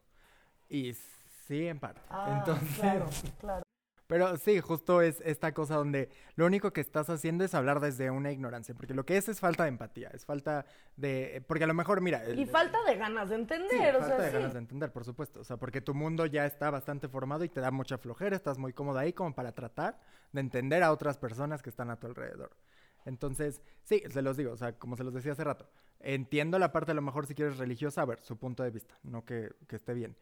Y 0.68 0.94
sí, 0.94 1.66
en 1.66 1.78
parte. 1.78 2.00
Ah, 2.08 2.38
Entonces, 2.38 2.78
claro, 2.78 3.06
claro. 3.40 3.67
Pero 4.08 4.38
sí, 4.38 4.58
justo 4.60 5.02
es 5.02 5.20
esta 5.20 5.52
cosa 5.52 5.76
donde 5.76 6.08
lo 6.34 6.46
único 6.46 6.72
que 6.72 6.80
estás 6.80 7.10
haciendo 7.10 7.44
es 7.44 7.54
hablar 7.54 7.78
desde 7.78 8.10
una 8.10 8.32
ignorancia, 8.32 8.74
porque 8.74 8.94
lo 8.94 9.04
que 9.04 9.18
es 9.18 9.28
es 9.28 9.38
falta 9.38 9.64
de 9.64 9.68
empatía, 9.68 10.08
es 10.14 10.24
falta 10.24 10.64
de... 10.96 11.44
Porque 11.46 11.64
a 11.64 11.66
lo 11.66 11.74
mejor, 11.74 12.00
mira... 12.00 12.26
y 12.30 12.46
falta 12.46 12.82
de 12.84 12.96
ganas 12.96 13.28
de 13.28 13.34
entender, 13.34 13.68
sí, 13.70 14.00
falta 14.00 14.22
de 14.22 14.30
ganas 14.30 14.54
de 14.54 14.60
entender, 14.60 14.90
por 14.92 15.04
supuesto. 15.04 15.40
O 15.40 15.44
sea, 15.44 15.58
porque 15.58 15.82
tu 15.82 15.94
mundo 15.94 16.24
ya 16.24 16.46
está 16.46 16.70
bastante 16.70 17.06
formado 17.06 17.44
y 17.44 17.50
te 17.50 17.60
da 17.60 17.70
mucha 17.70 17.98
flojera, 17.98 18.34
estás 18.34 18.56
muy 18.56 18.72
cómoda 18.72 19.00
ahí 19.00 19.12
como 19.12 19.34
para 19.34 19.52
tratar 19.52 20.00
de 20.32 20.40
entender 20.40 20.82
a 20.82 20.90
otras 20.90 21.18
personas 21.18 21.62
que 21.62 21.68
están 21.68 21.90
a 21.90 22.00
tu 22.00 22.06
alrededor. 22.06 22.56
Entonces, 23.04 23.60
sí, 23.82 24.02
se 24.08 24.22
los 24.22 24.38
digo, 24.38 24.52
o 24.52 24.56
sea, 24.56 24.72
como 24.72 24.96
se 24.96 25.04
los 25.04 25.12
decía 25.12 25.32
hace 25.32 25.44
rato, 25.44 25.68
entiendo 26.00 26.58
la 26.58 26.72
parte 26.72 26.92
a 26.92 26.94
lo 26.94 27.02
mejor 27.02 27.26
si 27.26 27.34
quieres 27.34 27.58
religiosa, 27.58 28.00
a 28.00 28.06
ver, 28.06 28.22
su 28.22 28.38
punto 28.38 28.62
de 28.62 28.70
vista, 28.70 28.98
no 29.02 29.26
que, 29.26 29.52
que 29.66 29.76
esté 29.76 29.92
bien. 29.92 30.16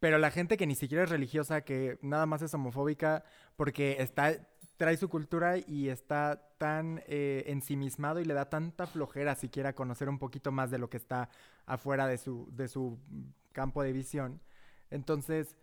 Pero 0.00 0.18
la 0.18 0.30
gente 0.30 0.56
que 0.56 0.66
ni 0.66 0.74
siquiera 0.74 1.04
es 1.04 1.10
religiosa, 1.10 1.60
que 1.60 1.98
nada 2.02 2.26
más 2.26 2.42
es 2.42 2.54
homofóbica 2.54 3.22
porque 3.56 3.96
está 4.00 4.38
trae 4.80 4.96
su 4.96 5.10
cultura 5.10 5.58
y 5.58 5.90
está 5.90 6.40
tan 6.56 7.02
eh, 7.06 7.44
ensimismado 7.48 8.18
y 8.18 8.24
le 8.24 8.32
da 8.32 8.48
tanta 8.48 8.86
flojera 8.86 9.34
siquiera 9.34 9.74
conocer 9.74 10.08
un 10.08 10.18
poquito 10.18 10.52
más 10.52 10.70
de 10.70 10.78
lo 10.78 10.88
que 10.88 10.96
está 10.96 11.28
afuera 11.66 12.06
de 12.06 12.16
su, 12.16 12.48
de 12.52 12.66
su 12.66 12.98
campo 13.52 13.82
de 13.82 13.92
visión. 13.92 14.40
Entonces, 14.90 15.54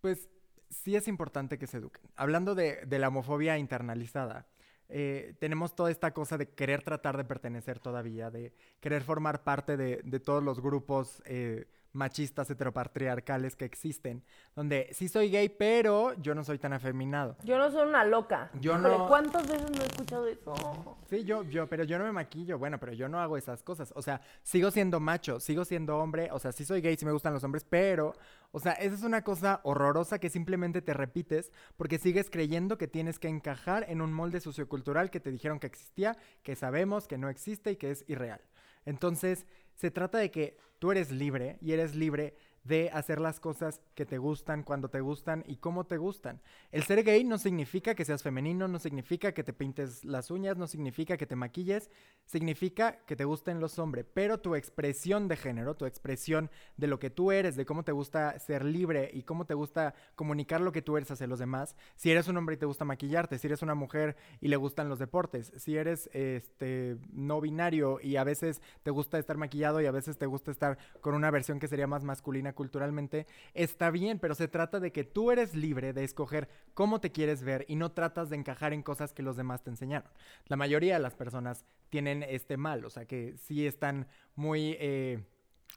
pues 0.00 0.28
sí 0.68 0.94
es 0.94 1.08
importante 1.08 1.58
que 1.58 1.66
se 1.66 1.78
eduquen. 1.78 2.08
Hablando 2.14 2.54
de, 2.54 2.86
la 2.88 3.08
homofobia 3.08 3.58
internalizada, 3.58 4.46
eh, 4.88 5.34
tenemos 5.40 5.74
toda 5.74 5.90
esta 5.90 6.14
cosa 6.14 6.38
de 6.38 6.50
querer 6.50 6.84
tratar 6.84 7.16
de 7.16 7.24
pertenecer 7.24 7.80
todavía, 7.80 8.30
de 8.30 8.54
querer 8.78 9.02
formar 9.02 9.42
parte 9.42 9.76
de, 9.76 10.00
de 10.04 10.20
todos 10.20 10.44
los 10.44 10.60
grupos 10.60 11.24
eh, 11.26 11.66
machistas 11.92 12.50
heteropatriarcales 12.50 13.56
que 13.56 13.64
existen, 13.64 14.22
donde 14.54 14.88
sí 14.92 15.08
soy 15.08 15.30
gay, 15.30 15.48
pero 15.48 16.14
yo 16.20 16.34
no 16.34 16.44
soy 16.44 16.58
tan 16.58 16.72
afeminado. 16.72 17.36
Yo 17.44 17.58
no 17.58 17.70
soy 17.70 17.88
una 17.88 18.04
loca. 18.04 18.50
Yo 18.60 18.78
no. 18.78 19.08
¿Cuántas 19.08 19.48
veces 19.48 19.70
no 19.70 19.82
he 19.82 19.86
escuchado 19.86 20.26
eso? 20.26 20.98
Sí, 21.08 21.24
yo, 21.24 21.42
yo, 21.44 21.68
pero 21.68 21.84
yo 21.84 21.98
no 21.98 22.04
me 22.04 22.12
maquillo, 22.12 22.58
bueno, 22.58 22.78
pero 22.78 22.92
yo 22.92 23.08
no 23.08 23.18
hago 23.20 23.36
esas 23.36 23.62
cosas. 23.62 23.92
O 23.96 24.02
sea, 24.02 24.20
sigo 24.42 24.70
siendo 24.70 25.00
macho, 25.00 25.40
sigo 25.40 25.64
siendo 25.64 25.98
hombre, 25.98 26.28
o 26.32 26.38
sea, 26.38 26.52
sí 26.52 26.64
soy 26.64 26.80
gay, 26.80 26.96
sí 26.96 27.04
me 27.04 27.12
gustan 27.12 27.32
los 27.32 27.44
hombres, 27.44 27.64
pero, 27.68 28.14
o 28.52 28.60
sea, 28.60 28.72
esa 28.72 28.94
es 28.94 29.02
una 29.02 29.22
cosa 29.22 29.60
horrorosa 29.64 30.18
que 30.18 30.30
simplemente 30.30 30.82
te 30.82 30.94
repites 30.94 31.52
porque 31.76 31.98
sigues 31.98 32.30
creyendo 32.30 32.78
que 32.78 32.88
tienes 32.88 33.18
que 33.18 33.28
encajar 33.28 33.86
en 33.88 34.00
un 34.00 34.12
molde 34.12 34.40
sociocultural 34.40 35.10
que 35.10 35.20
te 35.20 35.30
dijeron 35.30 35.58
que 35.58 35.66
existía, 35.66 36.16
que 36.42 36.56
sabemos 36.56 37.08
que 37.08 37.18
no 37.18 37.28
existe 37.28 37.72
y 37.72 37.76
que 37.76 37.90
es 37.90 38.04
irreal. 38.08 38.40
Entonces, 38.84 39.46
se 39.80 39.90
trata 39.90 40.18
de 40.18 40.30
que 40.30 40.58
tú 40.78 40.92
eres 40.92 41.10
libre 41.10 41.56
y 41.62 41.72
eres 41.72 41.94
libre 41.94 42.34
de 42.64 42.90
hacer 42.90 43.20
las 43.20 43.40
cosas 43.40 43.80
que 43.94 44.04
te 44.04 44.18
gustan, 44.18 44.62
cuando 44.62 44.90
te 44.90 45.00
gustan 45.00 45.44
y 45.46 45.56
cómo 45.56 45.84
te 45.84 45.96
gustan. 45.96 46.40
El 46.70 46.82
ser 46.82 47.02
gay 47.02 47.24
no 47.24 47.38
significa 47.38 47.94
que 47.94 48.04
seas 48.04 48.22
femenino, 48.22 48.68
no 48.68 48.78
significa 48.78 49.32
que 49.32 49.42
te 49.42 49.52
pintes 49.52 50.04
las 50.04 50.30
uñas, 50.30 50.56
no 50.56 50.66
significa 50.66 51.16
que 51.16 51.26
te 51.26 51.36
maquilles, 51.36 51.90
significa 52.26 52.98
que 53.06 53.16
te 53.16 53.24
gusten 53.24 53.60
los 53.60 53.78
hombres, 53.78 54.06
pero 54.12 54.40
tu 54.40 54.54
expresión 54.54 55.26
de 55.28 55.36
género, 55.36 55.76
tu 55.76 55.86
expresión 55.86 56.50
de 56.76 56.86
lo 56.86 56.98
que 56.98 57.10
tú 57.10 57.32
eres, 57.32 57.56
de 57.56 57.64
cómo 57.64 57.82
te 57.82 57.92
gusta 57.92 58.38
ser 58.38 58.64
libre 58.64 59.10
y 59.12 59.22
cómo 59.22 59.46
te 59.46 59.54
gusta 59.54 59.94
comunicar 60.14 60.60
lo 60.60 60.72
que 60.72 60.82
tú 60.82 60.96
eres 60.96 61.10
hacia 61.10 61.26
los 61.26 61.38
demás. 61.38 61.76
Si 61.96 62.10
eres 62.10 62.28
un 62.28 62.36
hombre 62.36 62.56
y 62.56 62.58
te 62.58 62.66
gusta 62.66 62.84
maquillarte, 62.84 63.38
si 63.38 63.46
eres 63.46 63.62
una 63.62 63.74
mujer 63.74 64.16
y 64.40 64.48
le 64.48 64.56
gustan 64.56 64.88
los 64.88 64.98
deportes, 64.98 65.52
si 65.56 65.76
eres 65.76 66.10
este 66.12 66.98
no 67.12 67.40
binario 67.40 68.00
y 68.02 68.16
a 68.16 68.24
veces 68.24 68.60
te 68.82 68.90
gusta 68.90 69.18
estar 69.18 69.36
maquillado 69.36 69.80
y 69.80 69.86
a 69.86 69.92
veces 69.92 70.18
te 70.18 70.26
gusta 70.26 70.50
estar 70.50 70.78
con 71.00 71.14
una 71.14 71.30
versión 71.30 71.58
que 71.58 71.68
sería 71.68 71.86
más 71.86 72.04
masculina 72.04 72.49
culturalmente, 72.52 73.26
está 73.54 73.90
bien, 73.90 74.18
pero 74.18 74.34
se 74.34 74.48
trata 74.48 74.80
de 74.80 74.92
que 74.92 75.04
tú 75.04 75.30
eres 75.30 75.54
libre 75.54 75.92
de 75.92 76.04
escoger 76.04 76.48
cómo 76.74 77.00
te 77.00 77.12
quieres 77.12 77.42
ver 77.42 77.64
y 77.68 77.76
no 77.76 77.92
tratas 77.92 78.30
de 78.30 78.36
encajar 78.36 78.72
en 78.72 78.82
cosas 78.82 79.12
que 79.12 79.22
los 79.22 79.36
demás 79.36 79.62
te 79.62 79.70
enseñaron. 79.70 80.10
La 80.46 80.56
mayoría 80.56 80.94
de 80.94 81.00
las 81.00 81.14
personas 81.14 81.64
tienen 81.88 82.22
este 82.22 82.56
mal, 82.56 82.84
o 82.84 82.90
sea 82.90 83.06
que 83.06 83.36
sí 83.36 83.66
están 83.66 84.06
muy... 84.34 84.76
Eh, 84.78 85.24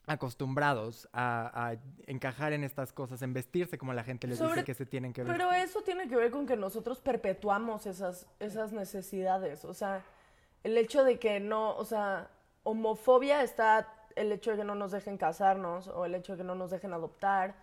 acostumbrados 0.06 1.08
a, 1.12 1.76
encajar 2.06 2.52
en 2.52 2.64
estas 2.64 2.92
cosas, 2.92 3.22
en 3.22 3.32
vestirse 3.32 3.78
como 3.78 3.94
la 3.94 4.04
gente 4.04 4.26
les 4.26 4.38
dice 4.38 4.64
que 4.64 4.74
se 4.74 4.84
tienen 4.84 5.12
que 5.12 5.22
ver. 5.22 5.32
Pero 5.32 5.50
eso 5.52 5.82
tiene 5.82 6.08
que 6.08 6.16
ver 6.16 6.30
con 6.30 6.46
que 6.46 6.56
nosotros 6.56 7.00
perpetuamos 7.00 7.86
esas, 7.86 8.26
esas 8.38 8.72
necesidades. 8.72 9.64
O 9.64 9.72
sea, 9.72 10.02
el 10.62 10.76
hecho 10.76 11.04
de 11.04 11.18
que 11.18 11.40
no, 11.40 11.74
o 11.76 11.84
sea, 11.84 12.28
homofobia 12.64 13.42
está 13.42 13.88
el 14.16 14.32
hecho 14.32 14.52
de 14.52 14.58
que 14.58 14.64
no 14.64 14.74
nos 14.74 14.92
dejen 14.92 15.16
casarnos 15.16 15.88
o 15.88 16.04
el 16.04 16.14
hecho 16.14 16.32
de 16.32 16.38
que 16.38 16.44
no 16.44 16.54
nos 16.54 16.70
dejen 16.70 16.92
adoptar 16.92 17.54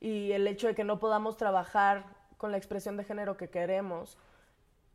y 0.00 0.32
el 0.32 0.46
hecho 0.46 0.66
de 0.68 0.74
que 0.74 0.84
no 0.84 0.98
podamos 0.98 1.36
trabajar 1.36 2.04
con 2.36 2.52
la 2.52 2.56
expresión 2.58 2.96
de 2.96 3.04
género 3.04 3.36
que 3.36 3.50
queremos. 3.50 4.16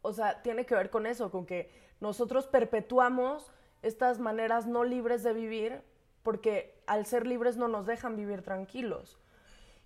O 0.01 0.13
sea, 0.13 0.41
tiene 0.41 0.65
que 0.65 0.75
ver 0.75 0.89
con 0.89 1.05
eso, 1.05 1.31
con 1.31 1.45
que 1.45 1.71
nosotros 1.99 2.47
perpetuamos 2.47 3.51
estas 3.81 4.19
maneras 4.19 4.65
no 4.65 4.83
libres 4.83 5.23
de 5.23 5.33
vivir 5.33 5.81
porque 6.23 6.81
al 6.87 7.05
ser 7.05 7.27
libres 7.27 7.57
no 7.57 7.67
nos 7.67 7.85
dejan 7.85 8.15
vivir 8.15 8.41
tranquilos. 8.41 9.17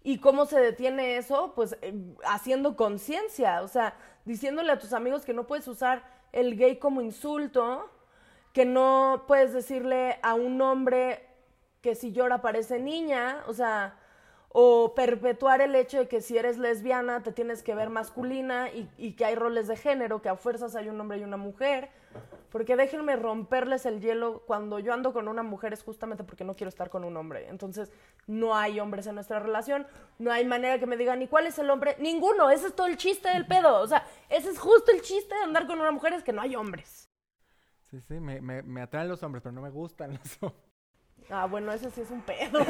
¿Y 0.04 0.20
cómo 0.20 0.46
se 0.46 0.60
detiene 0.60 1.18
eso? 1.18 1.54
Pues 1.56 1.78
eh, 1.82 1.94
haciendo 2.26 2.76
conciencia, 2.76 3.62
o 3.62 3.68
sea, 3.68 3.96
diciéndole 4.24 4.72
a 4.72 4.80
tus 4.80 4.94
amigos 4.94 5.26
que 5.26 5.34
no 5.34 5.48
puedes 5.48 5.68
usar 5.68 6.04
el 6.32 6.56
gay 6.56 6.78
como 6.78 7.02
insulto, 7.02 7.90
que 8.54 8.66
no 8.66 9.26
puedes 9.28 9.54
decirle 9.54 10.20
a 10.24 10.34
un 10.34 10.62
hombre 10.62 11.28
que 11.82 11.96
si 11.96 12.12
llora 12.12 12.42
parece 12.42 12.80
niña, 12.80 13.44
o 13.48 13.54
sea, 13.54 13.98
o 14.60 14.96
perpetuar 14.96 15.62
el 15.62 15.76
hecho 15.76 16.00
de 16.00 16.08
que 16.08 16.22
si 16.22 16.38
eres 16.38 16.58
lesbiana 16.58 17.22
te 17.22 17.32
tienes 17.32 17.62
que 17.62 17.76
ver 17.76 17.90
masculina 17.90 18.70
y, 18.72 19.14
que 19.14 19.26
hay 19.26 19.36
roles 19.36 19.68
de 19.68 19.76
género, 19.76 20.22
que 20.22 20.30
a 20.30 20.36
fuerzas 20.36 20.76
hay 20.76 20.90
un 20.90 21.00
hombre 21.00 21.20
y 21.20 21.24
una 21.24 21.38
mujer. 21.38 21.90
Porque 22.50 22.76
déjenme 22.76 23.18
romperles 23.18 23.86
el 23.86 24.02
hielo. 24.02 24.42
Cuando 24.48 24.80
yo 24.80 24.94
ando 24.94 25.14
con 25.14 25.28
una 25.28 25.44
mujer 25.44 25.74
es 25.74 25.84
justamente 25.84 26.24
porque 26.24 26.44
no 26.44 26.56
quiero 26.56 26.70
estar 26.70 26.90
con 26.90 27.04
un 27.04 27.16
hombre. 27.18 27.50
Entonces, 27.50 27.92
no 28.26 28.56
hay 28.56 28.80
hombres 28.80 29.06
en 29.06 29.16
nuestra 29.16 29.40
relación. 29.40 29.86
No 30.18 30.32
hay 30.32 30.44
manera 30.44 30.80
que 30.80 30.88
me 30.88 30.98
digan, 30.98 31.22
¿y 31.22 31.28
cuál 31.28 31.46
es 31.46 31.60
el 31.60 31.70
hombre? 31.70 31.96
Ninguno. 32.00 32.50
Ese 32.50 32.68
es 32.68 32.76
todo 32.76 32.88
el 32.88 32.98
chiste 32.98 33.30
del 33.30 33.46
pedo. 33.46 33.80
O 33.82 33.86
sea, 33.86 34.08
ese 34.30 34.50
es 34.50 34.58
justo 34.58 34.92
el 34.92 35.02
chiste 35.02 35.36
de 35.36 35.42
andar 35.42 35.68
con 35.68 35.80
una 35.80 35.92
mujer, 35.92 36.14
es 36.14 36.24
que 36.24 36.34
no 36.34 36.42
hay 36.42 36.56
hombres. 36.56 37.08
Sí, 37.98 38.04
sí, 38.08 38.20
me, 38.20 38.40
me, 38.42 38.62
me 38.62 38.82
atraen 38.82 39.08
los 39.08 39.24
hombres, 39.24 39.42
pero 39.42 39.54
no 39.54 39.62
me 39.62 39.72
gustan 39.72 40.12
los 40.12 40.38
hombres. 40.44 40.62
Ah, 41.32 41.48
bueno, 41.48 41.72
ese 41.72 41.90
sí 41.90 42.02
es 42.02 42.12
un 42.12 42.22
pedo. 42.22 42.60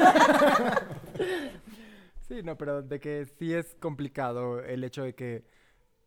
sí, 2.28 2.42
no, 2.42 2.56
pero 2.56 2.80
de 2.80 2.98
que 2.98 3.26
sí 3.38 3.52
es 3.52 3.74
complicado 3.74 4.60
el 4.60 4.82
hecho 4.84 5.02
de 5.02 5.14
que, 5.14 5.44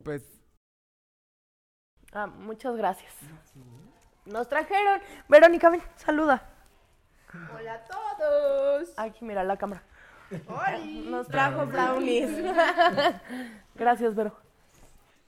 pues... 0.02 0.24
Ah, 2.12 2.26
muchas 2.26 2.76
gracias. 2.76 3.14
Nos 4.26 4.48
trajeron. 4.48 5.00
Verónica, 5.28 5.70
ven, 5.70 5.82
saluda. 5.94 6.50
Hola 7.56 7.74
a 7.74 7.84
todos. 7.84 8.92
Aquí, 8.96 9.24
mira 9.24 9.44
la 9.44 9.56
cámara. 9.56 9.84
Hola. 10.48 10.78
Nos 11.04 11.28
trajo 11.28 11.64
brownies. 11.66 12.28
gracias, 13.76 14.16
Vero. 14.16 14.36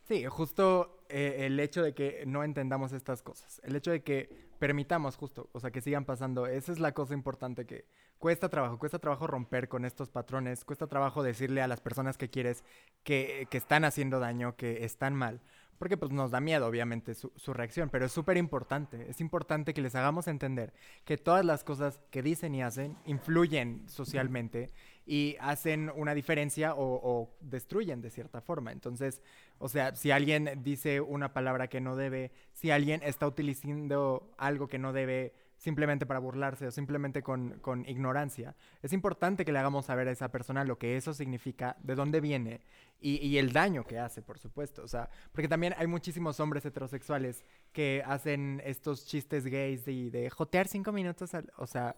Sí, 0.03 0.25
justo 0.27 1.04
eh, 1.16 1.47
el 1.47 1.61
hecho 1.61 1.80
de 1.80 1.94
que 1.94 2.25
no 2.26 2.42
entendamos 2.42 2.92
estas 2.92 3.23
cosas, 3.23 3.61
el 3.62 3.76
hecho 3.76 3.92
de 3.92 4.02
que 4.02 4.49
permitamos 4.59 5.14
justo, 5.14 5.49
o 5.52 5.61
sea, 5.61 5.71
que 5.71 5.80
sigan 5.80 6.04
pasando, 6.04 6.49
esa 6.49 6.73
es 6.73 6.80
la 6.80 6.90
cosa 6.90 7.14
importante 7.14 7.66
que 7.66 7.87
cuesta 8.18 8.49
trabajo, 8.49 8.80
cuesta 8.80 8.99
trabajo 8.99 9.28
romper 9.28 9.68
con 9.68 9.85
estos 9.85 10.11
patrones, 10.11 10.64
cuesta 10.64 10.88
trabajo 10.88 11.23
decirle 11.23 11.62
a 11.62 11.68
las 11.68 11.80
personas 11.80 12.18
que 12.18 12.30
quieres 12.30 12.64
que, 13.04 13.47
que 13.49 13.59
están 13.59 13.85
haciendo 13.85 14.18
daño, 14.18 14.56
que 14.56 14.85
están 14.85 15.14
mal, 15.14 15.40
porque 15.78 15.97
pues 15.97 16.11
nos 16.11 16.33
da 16.33 16.40
miedo 16.40 16.66
obviamente 16.66 17.14
su, 17.14 17.30
su 17.37 17.52
reacción, 17.52 17.90
pero 17.90 18.06
es 18.06 18.12
súper 18.12 18.37
importante, 18.37 19.09
es 19.09 19.21
importante 19.21 19.73
que 19.73 19.83
les 19.83 19.94
hagamos 19.94 20.26
entender 20.26 20.73
que 21.04 21.16
todas 21.16 21.44
las 21.44 21.62
cosas 21.62 22.00
que 22.11 22.23
dicen 22.23 22.56
y 22.56 22.62
hacen 22.64 22.97
influyen 23.04 23.88
socialmente 23.88 24.73
y 25.07 25.37
hacen 25.41 25.91
una 25.95 26.15
diferencia 26.15 26.75
o, 26.77 27.37
destruyen 27.41 28.01
de 28.01 28.11
cierta 28.11 28.41
forma. 28.41 28.73
Entonces, 28.73 29.21
o 29.59 29.69
sea, 29.69 29.95
si 29.95 30.11
alguien 30.11 30.61
dice 30.63 31.01
una 31.01 31.33
palabra 31.33 31.69
que 31.69 31.81
no 31.81 31.97
debe, 31.97 32.33
si 32.53 32.71
alguien 32.71 33.03
está 33.03 33.27
utilizando 33.27 34.35
algo 34.39 34.69
que 34.69 34.79
no 34.79 34.93
debe 34.93 35.35
simplemente 35.57 36.05
para 36.05 36.21
burlarse 36.21 36.67
o 36.67 36.71
simplemente 36.71 37.23
con, 37.23 37.59
con, 37.61 37.89
ignorancia, 37.89 38.55
es 38.83 38.93
importante 38.93 39.45
que 39.45 39.53
le 39.53 39.59
hagamos 39.59 39.87
saber 39.87 40.09
a 40.09 40.11
esa 40.11 40.31
persona 40.31 40.65
lo 40.65 40.79
que 40.79 40.97
eso 40.97 41.15
significa, 41.15 41.77
de 41.83 41.95
dónde 41.95 42.21
viene 42.21 42.61
y, 43.01 43.17
y 43.27 43.39
el 43.39 43.53
daño 43.53 43.85
que 43.85 43.99
hace, 43.99 44.21
por 44.21 44.39
supuesto. 44.39 44.83
O 44.83 44.89
sea, 44.89 45.09
porque 45.33 45.49
también 45.49 45.75
hay 45.77 45.87
muchísimos 45.87 46.41
hombres 46.41 46.65
heterosexuales 46.65 47.45
que 47.73 48.03
hacen 48.07 48.63
estos 48.65 49.07
chistes 49.07 49.47
gays 49.47 49.85
de, 49.85 50.11
de 50.11 50.31
jotear 50.31 50.67
cinco 50.67 50.93
minutos, 50.93 51.31
o 51.57 51.67
sea 51.67 51.95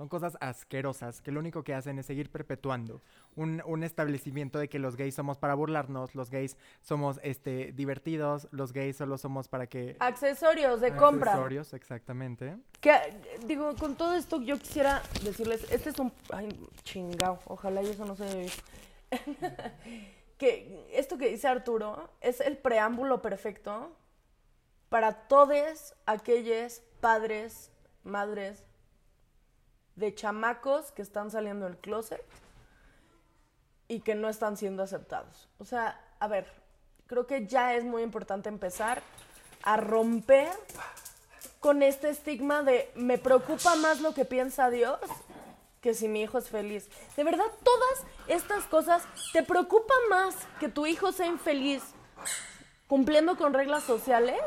son 0.00 0.08
cosas 0.08 0.38
asquerosas 0.40 1.20
que 1.20 1.30
lo 1.30 1.40
único 1.40 1.62
que 1.62 1.74
hacen 1.74 1.98
es 1.98 2.06
seguir 2.06 2.30
perpetuando 2.30 3.02
un, 3.36 3.62
un, 3.66 3.84
establecimiento 3.84 4.58
de 4.58 4.66
que 4.66 4.78
los 4.78 4.96
gays 4.96 5.14
somos 5.14 5.36
para 5.36 5.54
burlarnos, 5.54 6.14
los 6.14 6.30
gays 6.30 6.56
somos 6.80 7.20
este, 7.22 7.72
divertidos, 7.72 8.48
los 8.50 8.72
gays 8.72 8.96
solo 8.96 9.18
somos 9.18 9.48
para 9.48 9.66
que... 9.66 9.98
Accesorios 10.00 10.80
de 10.80 10.96
compra. 10.96 11.32
Accesorios, 11.32 11.74
exactamente. 11.74 12.56
Que, 12.80 12.98
digo, 13.44 13.76
con 13.76 13.94
todo 13.94 14.14
esto 14.14 14.40
yo 14.40 14.58
quisiera 14.58 15.02
decirles, 15.22 15.70
este 15.70 15.90
es 15.90 15.98
un... 15.98 16.10
Ay, 16.32 16.48
chingao, 16.82 17.38
ojalá 17.44 17.82
y 17.82 17.88
eso 17.88 18.06
no 18.06 18.16
se... 18.16 18.46
que 20.38 20.88
esto 20.94 21.18
que 21.18 21.28
dice 21.28 21.46
Arturo 21.46 22.08
es 22.22 22.40
el 22.40 22.56
preámbulo 22.56 23.20
perfecto 23.20 23.94
para 24.88 25.28
todos 25.28 25.94
aquellos 26.06 26.80
padres, 27.02 27.70
madres, 28.02 28.64
de 30.00 30.14
chamacos 30.14 30.90
que 30.92 31.02
están 31.02 31.30
saliendo 31.30 31.66
del 31.66 31.76
closet 31.76 32.24
y 33.86 34.00
que 34.00 34.14
no 34.14 34.28
están 34.28 34.56
siendo 34.56 34.82
aceptados. 34.82 35.48
O 35.58 35.64
sea, 35.64 36.00
a 36.18 36.26
ver, 36.26 36.46
creo 37.06 37.26
que 37.26 37.46
ya 37.46 37.74
es 37.74 37.84
muy 37.84 38.02
importante 38.02 38.48
empezar 38.48 39.02
a 39.62 39.76
romper 39.76 40.48
con 41.60 41.82
este 41.82 42.08
estigma 42.08 42.62
de 42.62 42.90
me 42.94 43.18
preocupa 43.18 43.76
más 43.76 44.00
lo 44.00 44.14
que 44.14 44.24
piensa 44.24 44.70
Dios 44.70 44.98
que 45.82 45.94
si 45.94 46.08
mi 46.08 46.22
hijo 46.22 46.38
es 46.38 46.48
feliz. 46.48 46.88
De 47.16 47.24
verdad, 47.24 47.46
todas 47.62 48.04
estas 48.28 48.64
cosas 48.64 49.02
te 49.32 49.42
preocupan 49.42 49.98
más 50.08 50.34
que 50.58 50.68
tu 50.68 50.86
hijo 50.86 51.12
sea 51.12 51.26
infeliz 51.26 51.82
cumpliendo 52.86 53.36
con 53.36 53.54
reglas 53.54 53.84
sociales. 53.84 54.40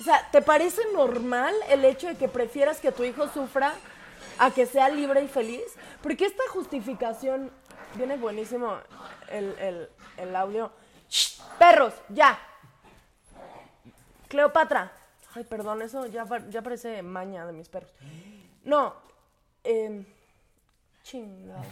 O 0.00 0.04
sea, 0.04 0.28
¿te 0.30 0.42
parece 0.42 0.80
normal 0.94 1.54
el 1.68 1.84
hecho 1.84 2.06
de 2.06 2.16
que 2.16 2.28
prefieras 2.28 2.80
que 2.80 2.92
tu 2.92 3.04
hijo 3.04 3.28
sufra 3.28 3.74
a 4.38 4.50
que 4.50 4.66
sea 4.66 4.88
libre 4.88 5.22
y 5.22 5.28
feliz. 5.28 5.76
Porque 6.02 6.26
esta 6.26 6.42
justificación, 6.50 7.50
viene 7.94 8.16
buenísimo 8.16 8.78
el, 9.30 10.36
audio. 10.36 10.70
perros, 11.58 11.94
ya. 12.08 12.38
Cleopatra. 14.28 14.92
Ay, 15.34 15.44
perdón, 15.44 15.82
eso 15.82 16.06
ya, 16.06 16.26
ya 16.48 16.62
parece 16.62 17.02
maña 17.02 17.46
de 17.46 17.52
mis 17.52 17.68
perros. 17.68 17.92
No. 18.64 18.94
Eh, 19.64 20.04
chingado. 21.02 21.62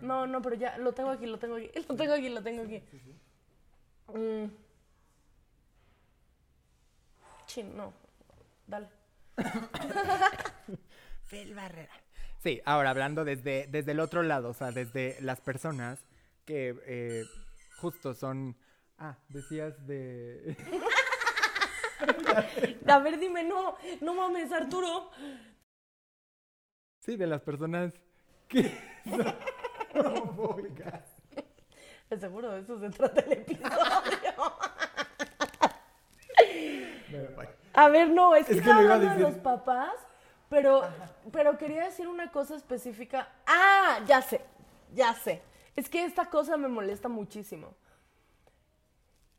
No, 0.00 0.26
no, 0.26 0.40
pero 0.42 0.54
ya 0.54 0.78
lo 0.78 0.92
tengo 0.92 1.10
aquí, 1.10 1.26
lo 1.26 1.38
tengo 1.38 1.56
aquí. 1.56 1.70
Lo 1.88 1.96
tengo 1.96 2.14
aquí, 2.14 2.28
lo 2.28 2.42
tengo 2.42 2.62
aquí. 2.62 2.82
Mm. 4.14 4.46
Chin, 7.46 7.76
no. 7.76 7.92
Dale. 8.66 8.88
Fel 11.28 11.54
Barrera. 11.54 11.92
Sí, 12.38 12.60
ahora 12.64 12.90
hablando 12.90 13.24
desde, 13.24 13.66
desde 13.68 13.92
el 13.92 14.00
otro 14.00 14.22
lado, 14.22 14.50
o 14.50 14.54
sea, 14.54 14.70
desde 14.72 15.16
las 15.20 15.40
personas 15.40 16.04
que 16.44 16.74
eh, 16.86 17.24
justo 17.76 18.14
son... 18.14 18.56
Ah, 18.98 19.16
decías 19.28 19.86
de... 19.86 20.56
A 22.88 22.98
ver, 23.00 23.18
dime, 23.18 23.42
no, 23.44 23.76
no 24.00 24.14
mames, 24.14 24.52
Arturo. 24.52 25.10
Sí, 27.00 27.16
de 27.16 27.26
las 27.26 27.42
personas 27.42 27.92
que 28.48 28.72
son 29.92 30.06
homofóbicas. 30.06 31.04
Seguro 32.18 32.50
de 32.52 32.60
eso 32.60 32.80
se 32.80 32.88
trata 32.90 33.20
el 33.20 33.32
episodio. 33.32 33.68
A 37.74 37.88
ver, 37.88 38.10
no, 38.10 38.34
es 38.34 38.46
que, 38.46 38.54
Es 38.54 38.62
que 38.62 38.68
iba 38.68 38.94
a 38.94 38.98
decir. 38.98 39.20
los 39.20 39.34
papás, 39.36 39.92
pero, 40.48 40.82
pero 41.32 41.58
quería 41.58 41.84
decir 41.84 42.08
una 42.08 42.30
cosa 42.30 42.56
específica. 42.56 43.28
Ah, 43.46 44.00
ya 44.06 44.22
sé, 44.22 44.40
ya 44.94 45.14
sé. 45.14 45.42
Es 45.76 45.88
que 45.88 46.04
esta 46.04 46.26
cosa 46.26 46.56
me 46.56 46.68
molesta 46.68 47.08
muchísimo. 47.08 47.74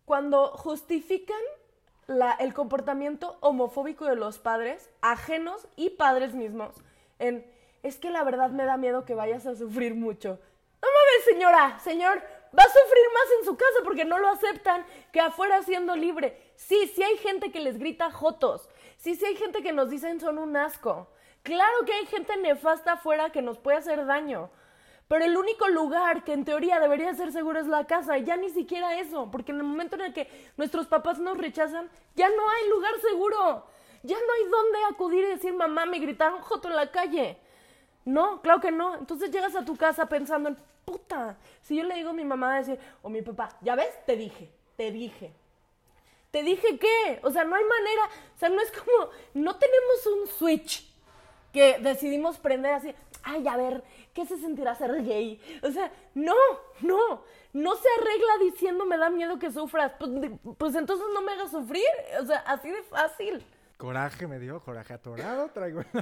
Cuando 0.05 0.49
justifican 0.57 1.41
la- 2.07 2.33
el 2.33 2.53
comportamiento 2.53 3.37
homofóbico 3.41 4.05
de 4.05 4.15
los 4.15 4.39
padres, 4.39 4.89
ajenos 5.01 5.67
y 5.75 5.91
padres 5.91 6.33
mismos, 6.33 6.73
en, 7.19 7.45
es 7.83 7.97
que 7.97 8.09
la 8.09 8.23
verdad 8.23 8.49
me 8.49 8.65
da 8.65 8.77
miedo 8.77 9.05
que 9.05 9.13
vayas 9.15 9.45
a 9.45 9.55
sufrir 9.55 9.93
mucho. 9.95 10.39
No 10.81 10.87
mames, 10.87 11.25
señora, 11.25 11.79
señor, 11.79 12.23
va 12.57 12.63
a 12.63 12.67
sufrir 12.67 13.05
más 13.13 13.39
en 13.39 13.45
su 13.45 13.55
casa 13.55 13.79
porque 13.83 14.05
no 14.05 14.17
lo 14.17 14.27
aceptan 14.29 14.85
que 15.11 15.21
afuera 15.21 15.61
siendo 15.63 15.95
libre. 15.95 16.53
Sí, 16.55 16.91
sí 16.93 17.03
hay 17.03 17.17
gente 17.17 17.51
que 17.51 17.59
les 17.59 17.77
grita 17.77 18.11
jotos. 18.11 18.69
Sí, 18.97 19.15
sí 19.15 19.25
hay 19.25 19.35
gente 19.35 19.61
que 19.61 19.71
nos 19.71 19.89
dicen 19.89 20.19
son 20.19 20.37
un 20.37 20.55
asco. 20.57 21.07
Claro 21.43 21.85
que 21.85 21.93
hay 21.93 22.05
gente 22.05 22.35
nefasta 22.37 22.93
afuera 22.93 23.31
que 23.31 23.41
nos 23.41 23.57
puede 23.57 23.77
hacer 23.77 24.05
daño. 24.05 24.49
Pero 25.07 25.25
el 25.25 25.35
único 25.37 25.67
lugar 25.69 26.23
que 26.23 26.33
en 26.33 26.45
teoría 26.45 26.79
debería 26.79 27.13
ser 27.15 27.31
seguro 27.31 27.59
es 27.59 27.65
la 27.65 27.87
casa, 27.87 28.19
ya 28.19 28.37
ni 28.37 28.49
siquiera 28.51 28.99
eso, 28.99 29.29
porque 29.31 29.51
en 29.51 29.57
el 29.57 29.63
momento 29.63 29.95
en 29.95 30.01
el 30.01 30.13
que 30.13 30.29
nuestros 30.55 30.85
papás 30.85 31.17
nos 31.17 31.35
rechazan, 31.35 31.89
ya 32.15 32.29
no 32.29 32.49
hay 32.49 32.69
lugar 32.69 32.93
seguro. 33.01 33.65
Ya 34.03 34.17
no 34.17 34.33
hay 34.33 34.49
dónde 34.49 34.79
acudir 34.91 35.23
y 35.25 35.29
decir, 35.29 35.53
mamá, 35.53 35.85
me 35.85 35.99
gritaron 35.99 36.41
joto 36.41 36.69
en 36.69 36.75
la 36.75 36.91
calle. 36.91 37.37
No, 38.05 38.41
claro 38.41 38.61
que 38.61 38.71
no. 38.71 38.95
Entonces 38.95 39.31
llegas 39.31 39.55
a 39.55 39.65
tu 39.65 39.75
casa 39.75 40.07
pensando 40.07 40.49
en, 40.49 40.57
puta, 40.85 41.37
si 41.61 41.75
yo 41.75 41.83
le 41.83 41.95
digo 41.95 42.09
a 42.09 42.13
mi 42.13 42.25
mamá 42.25 42.57
decir, 42.57 42.79
o 43.01 43.09
mi 43.09 43.21
papá, 43.21 43.49
ya 43.61 43.75
ves, 43.75 43.93
te 44.05 44.15
dije, 44.15 44.51
te 44.75 44.91
dije. 44.91 45.33
¿Te 46.31 46.43
dije 46.43 46.77
qué? 46.77 47.19
O 47.23 47.31
sea, 47.31 47.43
no 47.43 47.55
hay 47.55 47.63
manera, 47.63 48.05
o 48.35 48.37
sea, 48.37 48.49
no 48.49 48.61
es 48.61 48.71
como, 48.71 49.09
no 49.33 49.55
tenemos 49.57 50.05
un 50.05 50.27
switch 50.27 50.87
que 51.51 51.79
decidimos 51.79 52.37
prender 52.37 52.73
así, 52.73 52.93
ay, 53.23 53.47
a 53.47 53.57
ver, 53.57 53.83
¿qué 54.13 54.25
se 54.25 54.37
sentirá 54.37 54.75
ser 54.75 55.03
gay? 55.03 55.41
O 55.63 55.71
sea, 55.71 55.91
no, 56.13 56.35
no, 56.81 57.23
no 57.53 57.75
se 57.75 57.87
arregla 57.99 58.51
diciendo 58.51 58.85
me 58.85 58.97
da 58.97 59.09
miedo 59.09 59.39
que 59.39 59.51
sufras, 59.51 59.93
pues, 59.97 60.11
pues 60.57 60.75
entonces 60.75 61.07
no 61.13 61.21
me 61.21 61.31
hagas 61.31 61.51
sufrir, 61.51 61.83
o 62.21 62.25
sea, 62.25 62.39
así 62.39 62.69
de 62.69 62.83
fácil. 62.83 63.43
Coraje 63.77 64.27
me 64.27 64.39
dio, 64.39 64.61
coraje 64.61 64.93
atorado, 64.93 65.49
traigo 65.49 65.81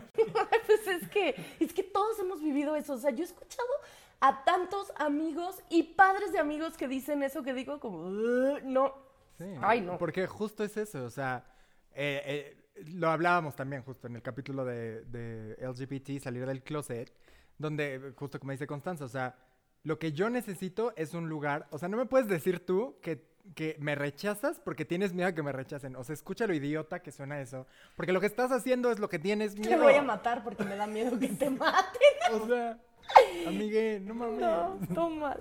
pues 0.65 0.87
es 0.87 1.07
que, 1.09 1.35
es 1.59 1.73
que 1.73 1.83
todos 1.83 2.19
hemos 2.19 2.41
vivido 2.41 2.75
eso, 2.75 2.93
o 2.93 2.97
sea, 2.97 3.11
yo 3.11 3.23
he 3.23 3.27
escuchado 3.27 3.69
a 4.19 4.43
tantos 4.43 4.91
amigos 4.97 5.61
y 5.69 5.83
padres 5.83 6.31
de 6.31 6.39
amigos 6.39 6.77
que 6.77 6.87
dicen 6.87 7.23
eso 7.23 7.43
que 7.43 7.53
digo 7.53 7.79
como, 7.79 7.99
"Ugh, 7.99 8.61
no, 8.63 9.07
Sí, 9.37 9.45
Ay, 9.61 9.81
no. 9.81 9.97
Porque 9.97 10.25
justo 10.25 10.63
es 10.63 10.75
eso, 10.77 11.03
o 11.05 11.09
sea, 11.09 11.45
eh, 11.93 12.21
eh, 12.75 12.83
lo 12.87 13.09
hablábamos 13.09 13.55
también 13.55 13.83
justo 13.83 14.07
en 14.07 14.15
el 14.15 14.21
capítulo 14.21 14.65
de, 14.65 15.03
de 15.05 15.55
LGBT, 15.61 16.19
salir 16.19 16.45
del 16.45 16.63
closet, 16.63 17.13
donde 17.57 18.13
justo 18.15 18.39
como 18.39 18.51
dice 18.51 18.65
Constanza, 18.67 19.05
o 19.05 19.09
sea, 19.09 19.35
lo 19.83 19.99
que 19.99 20.11
yo 20.11 20.29
necesito 20.29 20.93
es 20.95 21.13
un 21.13 21.29
lugar, 21.29 21.67
o 21.69 21.77
sea, 21.77 21.87
no 21.87 21.97
me 21.97 22.05
puedes 22.07 22.27
decir 22.27 22.65
tú 22.65 22.97
que, 23.01 23.27
que 23.55 23.77
me 23.79 23.93
rechazas 23.93 24.59
porque 24.59 24.85
tienes 24.85 25.13
miedo 25.13 25.29
a 25.29 25.33
que 25.33 25.43
me 25.43 25.51
rechacen, 25.51 25.95
o 25.95 26.03
sea, 26.03 26.13
escucha 26.13 26.47
lo 26.47 26.55
idiota 26.55 27.01
que 27.01 27.11
suena 27.11 27.39
eso, 27.39 27.67
porque 27.95 28.13
lo 28.13 28.19
que 28.19 28.25
estás 28.25 28.51
haciendo 28.51 28.91
es 28.91 28.97
lo 28.97 29.07
que 29.07 29.19
tienes 29.19 29.55
miedo. 29.55 29.69
te 29.69 29.77
voy 29.77 29.93
a 29.93 30.01
matar 30.01 30.43
porque 30.43 30.63
me 30.63 30.75
da 30.75 30.87
miedo 30.87 31.17
que 31.19 31.29
te 31.29 31.49
maten. 31.49 32.01
O 32.33 32.47
sea, 32.47 32.79
amigue, 33.47 33.99
no 34.03 34.13
mames. 34.13 34.89
No, 34.89 35.09
mal. 35.09 35.39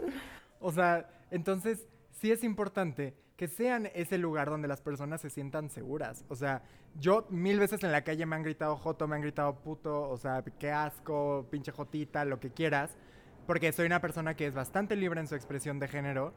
O 0.60 0.72
sea, 0.72 1.08
entonces 1.30 1.86
sí 2.12 2.30
es 2.30 2.44
importante 2.44 3.14
que 3.36 3.48
sean 3.48 3.90
ese 3.94 4.18
lugar 4.18 4.48
donde 4.48 4.68
las 4.68 4.80
personas 4.80 5.20
se 5.20 5.30
sientan 5.30 5.68
seguras. 5.68 6.24
O 6.28 6.36
sea, 6.36 6.62
yo 6.98 7.26
mil 7.28 7.58
veces 7.58 7.82
en 7.84 7.92
la 7.92 8.02
calle 8.02 8.24
me 8.24 8.36
han 8.36 8.42
gritado 8.42 8.76
joto, 8.76 9.06
me 9.06 9.16
han 9.16 9.22
gritado 9.22 9.56
puto, 9.56 10.08
o 10.08 10.16
sea, 10.16 10.42
qué 10.58 10.70
asco, 10.70 11.46
pinche 11.50 11.70
jotita, 11.72 12.24
lo 12.24 12.40
que 12.40 12.50
quieras, 12.50 12.96
porque 13.46 13.72
soy 13.72 13.86
una 13.86 14.00
persona 14.00 14.34
que 14.34 14.46
es 14.46 14.54
bastante 14.54 14.96
libre 14.96 15.20
en 15.20 15.26
su 15.26 15.34
expresión 15.34 15.78
de 15.78 15.88
género 15.88 16.32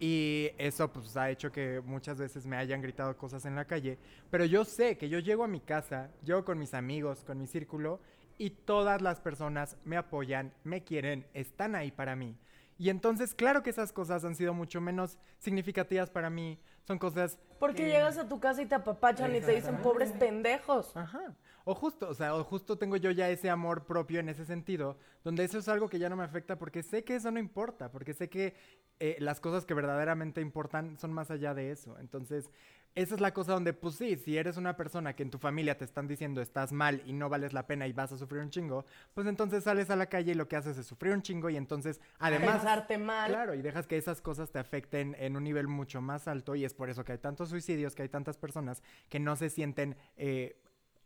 y 0.00 0.50
eso 0.58 0.90
pues 0.92 1.16
ha 1.16 1.30
hecho 1.30 1.52
que 1.52 1.80
muchas 1.84 2.18
veces 2.18 2.46
me 2.46 2.56
hayan 2.56 2.80
gritado 2.80 3.16
cosas 3.16 3.44
en 3.44 3.54
la 3.54 3.66
calle, 3.66 3.98
pero 4.30 4.44
yo 4.44 4.64
sé 4.64 4.96
que 4.98 5.08
yo 5.08 5.18
llego 5.18 5.44
a 5.44 5.48
mi 5.48 5.60
casa, 5.60 6.10
llego 6.24 6.44
con 6.44 6.58
mis 6.58 6.74
amigos, 6.74 7.22
con 7.24 7.38
mi 7.38 7.46
círculo 7.46 8.00
y 8.40 8.48
todas 8.48 9.02
las 9.02 9.20
personas 9.20 9.76
me 9.84 9.98
apoyan, 9.98 10.54
me 10.64 10.82
quieren, 10.82 11.26
están 11.34 11.74
ahí 11.74 11.90
para 11.90 12.16
mí. 12.16 12.38
Y 12.78 12.88
entonces, 12.88 13.34
claro 13.34 13.62
que 13.62 13.68
esas 13.68 13.92
cosas 13.92 14.24
han 14.24 14.34
sido 14.34 14.54
mucho 14.54 14.80
menos 14.80 15.18
significativas 15.38 16.08
para 16.08 16.30
mí. 16.30 16.58
Son 16.84 16.98
cosas... 16.98 17.38
Porque 17.58 17.82
que- 17.82 17.90
llegas 17.90 18.16
a 18.16 18.26
tu 18.26 18.40
casa 18.40 18.62
y 18.62 18.66
te 18.66 18.74
apapachan 18.74 19.36
y 19.36 19.42
te 19.42 19.54
dicen 19.54 19.76
pobres 19.82 20.12
pendejos. 20.12 20.96
Ajá. 20.96 21.36
O 21.66 21.74
justo, 21.74 22.08
o 22.08 22.14
sea, 22.14 22.34
o 22.34 22.42
justo 22.42 22.78
tengo 22.78 22.96
yo 22.96 23.10
ya 23.10 23.28
ese 23.28 23.50
amor 23.50 23.84
propio 23.84 24.20
en 24.20 24.30
ese 24.30 24.46
sentido, 24.46 24.96
donde 25.22 25.44
eso 25.44 25.58
es 25.58 25.68
algo 25.68 25.90
que 25.90 25.98
ya 25.98 26.08
no 26.08 26.16
me 26.16 26.24
afecta 26.24 26.56
porque 26.56 26.82
sé 26.82 27.04
que 27.04 27.16
eso 27.16 27.30
no 27.30 27.38
importa, 27.38 27.90
porque 27.92 28.14
sé 28.14 28.30
que 28.30 28.54
eh, 28.98 29.16
las 29.20 29.40
cosas 29.40 29.66
que 29.66 29.74
verdaderamente 29.74 30.40
importan 30.40 30.98
son 30.98 31.12
más 31.12 31.30
allá 31.30 31.52
de 31.52 31.70
eso. 31.72 31.98
Entonces, 31.98 32.50
esa 32.94 33.14
es 33.14 33.20
la 33.20 33.32
cosa 33.32 33.52
donde, 33.52 33.72
pues 33.72 33.94
sí, 33.94 34.16
si 34.16 34.36
eres 34.36 34.56
una 34.56 34.76
persona 34.76 35.14
que 35.14 35.22
en 35.22 35.30
tu 35.30 35.38
familia 35.38 35.78
te 35.78 35.84
están 35.84 36.08
diciendo 36.08 36.40
estás 36.40 36.72
mal 36.72 37.02
y 37.06 37.12
no 37.12 37.28
vales 37.28 37.52
la 37.52 37.66
pena 37.66 37.86
y 37.86 37.92
vas 37.92 38.12
a 38.12 38.18
sufrir 38.18 38.42
un 38.42 38.50
chingo, 38.50 38.84
pues 39.14 39.26
entonces 39.26 39.64
sales 39.64 39.90
a 39.90 39.96
la 39.96 40.06
calle 40.06 40.32
y 40.32 40.34
lo 40.34 40.48
que 40.48 40.56
haces 40.56 40.76
es 40.76 40.86
sufrir 40.86 41.12
un 41.12 41.22
chingo 41.22 41.50
y 41.50 41.56
entonces, 41.56 42.00
además... 42.18 42.56
Pensarte 42.56 42.98
mal. 42.98 43.30
Claro, 43.30 43.54
y 43.54 43.62
dejas 43.62 43.86
que 43.86 43.96
esas 43.96 44.20
cosas 44.20 44.50
te 44.50 44.58
afecten 44.58 45.16
en 45.18 45.36
un 45.36 45.44
nivel 45.44 45.68
mucho 45.68 46.00
más 46.00 46.26
alto 46.26 46.54
y 46.54 46.64
es 46.64 46.74
por 46.74 46.90
eso 46.90 47.04
que 47.04 47.12
hay 47.12 47.18
tantos 47.18 47.50
suicidios, 47.50 47.94
que 47.94 48.02
hay 48.02 48.08
tantas 48.08 48.36
personas 48.36 48.82
que 49.08 49.20
no 49.20 49.36
se 49.36 49.50
sienten 49.50 49.96
eh, 50.16 50.56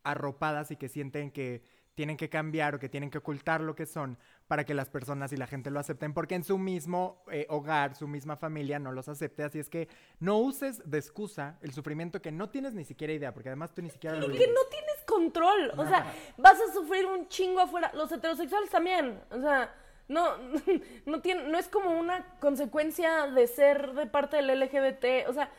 arropadas 0.04 0.70
y 0.70 0.76
que 0.76 0.88
sienten 0.88 1.30
que 1.30 1.62
tienen 1.94 2.16
que 2.16 2.28
cambiar 2.28 2.74
o 2.74 2.78
que 2.78 2.88
tienen 2.88 3.10
que 3.10 3.18
ocultar 3.18 3.60
lo 3.60 3.74
que 3.74 3.86
son 3.86 4.18
para 4.48 4.64
que 4.64 4.74
las 4.74 4.88
personas 4.88 5.32
y 5.32 5.36
la 5.36 5.46
gente 5.46 5.70
lo 5.70 5.80
acepten 5.80 6.12
porque 6.12 6.34
en 6.34 6.44
su 6.44 6.58
mismo 6.58 7.22
eh, 7.30 7.46
hogar, 7.48 7.94
su 7.94 8.08
misma 8.08 8.36
familia 8.36 8.78
no 8.78 8.92
los 8.92 9.08
acepte. 9.08 9.44
Así 9.44 9.58
es 9.58 9.68
que 9.68 9.88
no 10.20 10.38
uses 10.38 10.82
de 10.88 10.98
excusa 10.98 11.58
el 11.62 11.72
sufrimiento 11.72 12.20
que 12.20 12.32
no 12.32 12.50
tienes 12.50 12.74
ni 12.74 12.84
siquiera 12.84 13.12
idea, 13.12 13.32
porque 13.32 13.48
además 13.48 13.72
tú 13.74 13.82
ni 13.82 13.90
siquiera 13.90 14.16
lo 14.16 14.26
que 14.26 14.46
no 14.46 14.60
tienes 14.70 14.94
control. 15.06 15.72
O 15.76 15.86
sea, 15.86 16.12
vas 16.36 16.58
a 16.60 16.72
sufrir 16.72 17.06
un 17.06 17.28
chingo 17.28 17.60
afuera. 17.60 17.90
Los 17.94 18.10
heterosexuales 18.10 18.70
también. 18.70 19.20
O 19.30 19.40
sea, 19.40 19.72
no, 20.08 20.36
no, 21.06 21.20
tiene, 21.20 21.48
no 21.48 21.58
es 21.58 21.68
como 21.68 21.98
una 21.98 22.24
consecuencia 22.40 23.28
de 23.28 23.46
ser 23.46 23.92
de 23.92 24.06
parte 24.06 24.36
del 24.36 24.60
LGBT. 24.60 25.28
O 25.28 25.32
sea, 25.32 25.50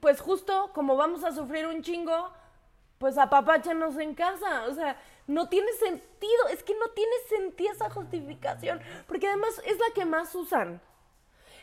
pues 0.00 0.20
justo 0.20 0.70
como 0.74 0.96
vamos 0.96 1.24
a 1.24 1.32
sufrir 1.32 1.66
un 1.66 1.82
chingo, 1.82 2.30
pues 2.98 3.16
apapáchanos 3.18 3.96
en 3.98 4.14
casa. 4.14 4.64
O 4.68 4.74
sea, 4.74 4.96
no 5.28 5.48
tiene 5.48 5.72
sentido. 5.74 6.48
Es 6.50 6.64
que 6.64 6.74
no 6.74 6.90
tiene 6.90 7.14
sentido 7.28 7.72
esa 7.72 7.90
justificación. 7.90 8.80
Porque 9.06 9.28
además 9.28 9.62
es 9.64 9.78
la 9.78 9.94
que 9.94 10.04
más 10.04 10.34
usan. 10.34 10.80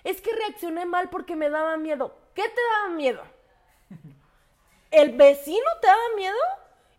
Es 0.06 0.22
que 0.22 0.34
reaccioné 0.34 0.86
mal 0.86 1.10
porque 1.10 1.36
me 1.36 1.50
daba 1.50 1.76
miedo. 1.76 2.16
¿Qué 2.34 2.44
te 2.44 2.62
daba 2.74 2.96
miedo? 2.96 3.24
¿El 4.92 5.18
vecino 5.18 5.66
te 5.82 5.88
da 5.88 6.16
miedo? 6.16 6.38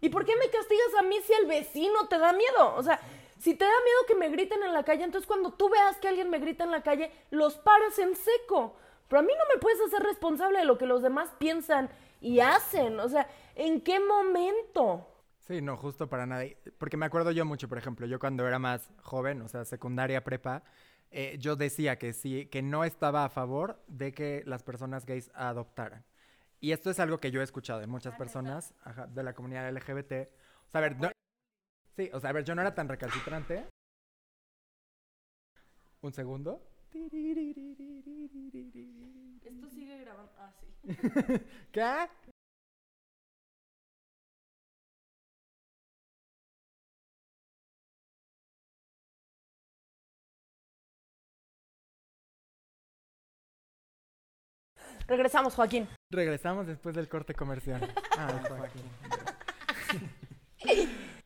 ¿Y 0.00 0.10
por 0.10 0.26
qué 0.26 0.36
me 0.36 0.50
castigas 0.50 0.94
a 0.98 1.02
mí 1.02 1.16
si 1.24 1.32
el 1.32 1.46
vecino 1.46 2.08
te 2.08 2.18
da 2.18 2.32
miedo? 2.32 2.74
O 2.74 2.82
sea, 2.82 3.00
si 3.40 3.54
te 3.54 3.64
da 3.64 3.70
miedo 3.84 4.06
que 4.06 4.14
me 4.16 4.28
griten 4.28 4.62
en 4.62 4.74
la 4.74 4.84
calle, 4.84 5.04
entonces 5.04 5.26
cuando 5.26 5.52
tú 5.52 5.68
veas 5.68 5.96
que 5.98 6.08
alguien 6.08 6.28
me 6.28 6.40
grita 6.40 6.64
en 6.64 6.72
la 6.72 6.82
calle, 6.82 7.10
los 7.30 7.54
paras 7.54 7.98
en 7.98 8.16
seco. 8.16 8.74
Pero 9.08 9.20
a 9.20 9.22
mí 9.22 9.32
no 9.32 9.54
me 9.54 9.60
puedes 9.60 9.80
hacer 9.80 10.02
responsable 10.02 10.58
de 10.58 10.64
lo 10.64 10.78
que 10.78 10.86
los 10.86 11.00
demás 11.00 11.30
piensan 11.38 11.88
y 12.20 12.40
hacen. 12.40 12.98
O 12.98 13.08
sea, 13.08 13.28
¿en 13.54 13.80
qué 13.80 14.00
momento? 14.00 15.06
Sí, 15.46 15.62
no, 15.62 15.76
justo 15.76 16.08
para 16.08 16.26
nadie. 16.26 16.56
Porque 16.78 16.96
me 16.96 17.06
acuerdo 17.06 17.30
yo 17.30 17.44
mucho, 17.44 17.68
por 17.68 17.78
ejemplo, 17.78 18.06
yo 18.06 18.18
cuando 18.18 18.46
era 18.46 18.58
más 18.58 18.90
joven, 19.02 19.42
o 19.42 19.48
sea, 19.48 19.64
secundaria, 19.64 20.24
prepa, 20.24 20.64
eh, 21.10 21.36
yo 21.38 21.54
decía 21.54 21.98
que 21.98 22.12
sí, 22.12 22.46
que 22.46 22.62
no 22.62 22.82
estaba 22.84 23.24
a 23.24 23.28
favor 23.28 23.80
de 23.86 24.12
que 24.12 24.42
las 24.44 24.62
personas 24.64 25.06
gays 25.06 25.30
adoptaran. 25.34 26.04
Y 26.60 26.72
esto 26.72 26.90
es 26.90 26.98
algo 26.98 27.18
que 27.20 27.30
yo 27.30 27.40
he 27.40 27.44
escuchado 27.44 27.78
de 27.80 27.86
muchas 27.86 28.14
personas 28.16 28.74
ajá, 28.82 29.06
de 29.06 29.22
la 29.22 29.34
comunidad 29.34 29.68
LGBT. 29.68 30.32
O 30.66 30.70
sea, 30.70 30.78
a 30.78 30.82
ver, 30.82 30.98
no- 30.98 31.10
sí, 31.96 32.10
o 32.12 32.18
sea, 32.18 32.30
a 32.30 32.32
ver, 32.32 32.44
yo 32.44 32.54
no 32.54 32.62
era 32.62 32.74
tan 32.74 32.88
recalcitrante. 32.88 33.66
Un 36.02 36.12
segundo. 36.12 36.60
Esto 39.44 39.70
sigue 39.70 39.98
grabando. 40.00 40.32
Ah, 40.38 40.52
sí. 40.60 40.66
¿Qué? 41.72 42.08
Regresamos, 55.06 55.54
Joaquín. 55.54 55.88
Regresamos 56.10 56.66
después 56.66 56.94
del 56.94 57.08
corte 57.08 57.34
comercial. 57.34 57.80
Ah, 58.18 58.40
Joaquín. 58.48 58.82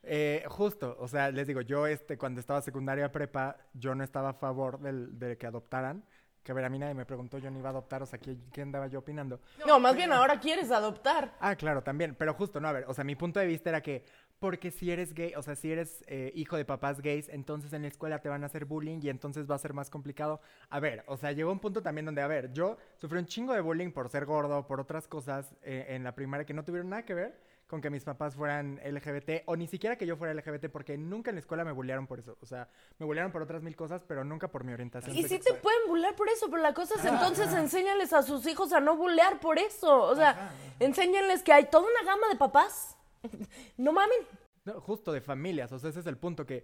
Eh, 0.03 0.43
justo, 0.49 0.97
o 0.99 1.07
sea, 1.07 1.31
les 1.31 1.47
digo, 1.47 1.61
yo 1.61 1.87
este, 1.87 2.17
cuando 2.17 2.41
estaba 2.41 2.61
secundaria 2.61 3.11
prepa, 3.13 3.55
yo 3.73 3.95
no 3.95 4.03
estaba 4.03 4.31
a 4.31 4.33
favor 4.33 4.79
del, 4.79 5.17
de 5.17 5.37
que 5.37 5.47
adoptaran. 5.47 6.03
Que 6.43 6.51
a 6.51 6.55
ver, 6.55 6.65
a 6.65 6.69
mí 6.69 6.77
nadie 6.79 6.95
me 6.95 7.05
preguntó, 7.05 7.37
yo 7.37 7.49
no 7.49 7.59
iba 7.59 7.69
a 7.69 7.71
adoptar, 7.71 8.03
o 8.03 8.05
sea, 8.05 8.19
¿qué, 8.19 8.35
qué 8.51 8.61
andaba 8.63 8.87
yo 8.87 8.99
opinando? 8.99 9.39
No, 9.65 9.79
más 9.79 9.95
bien 9.95 10.11
ahora 10.11 10.39
quieres 10.39 10.69
adoptar. 10.71 11.33
Ah, 11.39 11.55
claro, 11.55 11.81
también, 11.81 12.15
pero 12.15 12.33
justo, 12.33 12.59
no, 12.59 12.67
a 12.67 12.71
ver, 12.73 12.85
o 12.87 12.93
sea, 12.93 13.03
mi 13.05 13.15
punto 13.15 13.39
de 13.39 13.45
vista 13.45 13.69
era 13.69 13.81
que, 13.81 14.03
porque 14.41 14.71
si 14.71 14.89
eres 14.89 15.13
gay, 15.13 15.33
o 15.37 15.43
sea, 15.43 15.55
si 15.55 15.71
eres 15.71 16.03
eh, 16.07 16.31
hijo 16.33 16.57
de 16.57 16.65
papás 16.65 16.99
gays, 16.99 17.29
entonces 17.29 17.71
en 17.73 17.83
la 17.83 17.89
escuela 17.89 18.23
te 18.23 18.27
van 18.27 18.41
a 18.41 18.47
hacer 18.47 18.65
bullying 18.65 18.99
y 19.03 19.09
entonces 19.09 19.49
va 19.49 19.53
a 19.53 19.59
ser 19.59 19.75
más 19.75 19.91
complicado. 19.91 20.41
A 20.71 20.79
ver, 20.79 21.03
o 21.05 21.15
sea, 21.15 21.31
llegó 21.31 21.51
un 21.51 21.59
punto 21.59 21.83
también 21.83 22.05
donde, 22.05 22.23
a 22.23 22.27
ver, 22.27 22.51
yo 22.51 22.75
sufrí 22.97 23.19
un 23.19 23.27
chingo 23.27 23.53
de 23.53 23.61
bullying 23.61 23.91
por 23.91 24.09
ser 24.09 24.25
gordo, 24.25 24.65
por 24.65 24.79
otras 24.79 25.07
cosas 25.07 25.55
eh, 25.61 25.85
en 25.89 26.03
la 26.03 26.15
primaria 26.15 26.43
que 26.43 26.55
no 26.55 26.65
tuvieron 26.65 26.89
nada 26.89 27.05
que 27.05 27.13
ver 27.13 27.39
con 27.67 27.81
que 27.81 27.91
mis 27.91 28.03
papás 28.03 28.35
fueran 28.35 28.81
LGBT 28.83 29.43
o 29.45 29.55
ni 29.55 29.67
siquiera 29.67 29.95
que 29.95 30.07
yo 30.07 30.17
fuera 30.17 30.33
LGBT 30.33 30.69
porque 30.71 30.97
nunca 30.97 31.29
en 31.29 31.35
la 31.35 31.39
escuela 31.39 31.63
me 31.63 31.71
bullearon 31.71 32.07
por 32.07 32.17
eso. 32.17 32.35
O 32.41 32.45
sea, 32.47 32.67
me 32.97 33.05
bullearon 33.05 33.31
por 33.31 33.43
otras 33.43 33.61
mil 33.61 33.75
cosas, 33.75 34.03
pero 34.07 34.23
nunca 34.23 34.47
por 34.47 34.63
mi 34.63 34.73
orientación. 34.73 35.15
Y 35.15 35.23
sí 35.23 35.37
te 35.37 35.53
pueden 35.53 35.87
bullear 35.87 36.15
por 36.15 36.27
eso, 36.29 36.49
pero 36.49 36.63
la 36.63 36.73
cosa 36.73 36.95
es 36.95 37.05
entonces 37.05 37.53
enséñales 37.53 38.11
a 38.11 38.23
sus 38.23 38.47
hijos 38.47 38.73
a 38.73 38.79
no 38.79 38.97
bullear 38.97 39.39
por 39.39 39.59
eso. 39.59 40.01
O 40.01 40.15
sea, 40.15 40.51
enséñenles 40.79 41.43
que 41.43 41.53
hay 41.53 41.67
toda 41.67 41.87
una 41.87 42.03
gama 42.03 42.27
de 42.29 42.37
papás. 42.37 42.97
No 43.77 43.93
mamen. 43.93 44.19
Justo 44.81 45.11
de 45.11 45.21
familias, 45.21 45.71
o 45.71 45.79
sea, 45.79 45.89
ese 45.89 46.01
es 46.01 46.05
el 46.05 46.17
punto 46.17 46.45
que, 46.45 46.63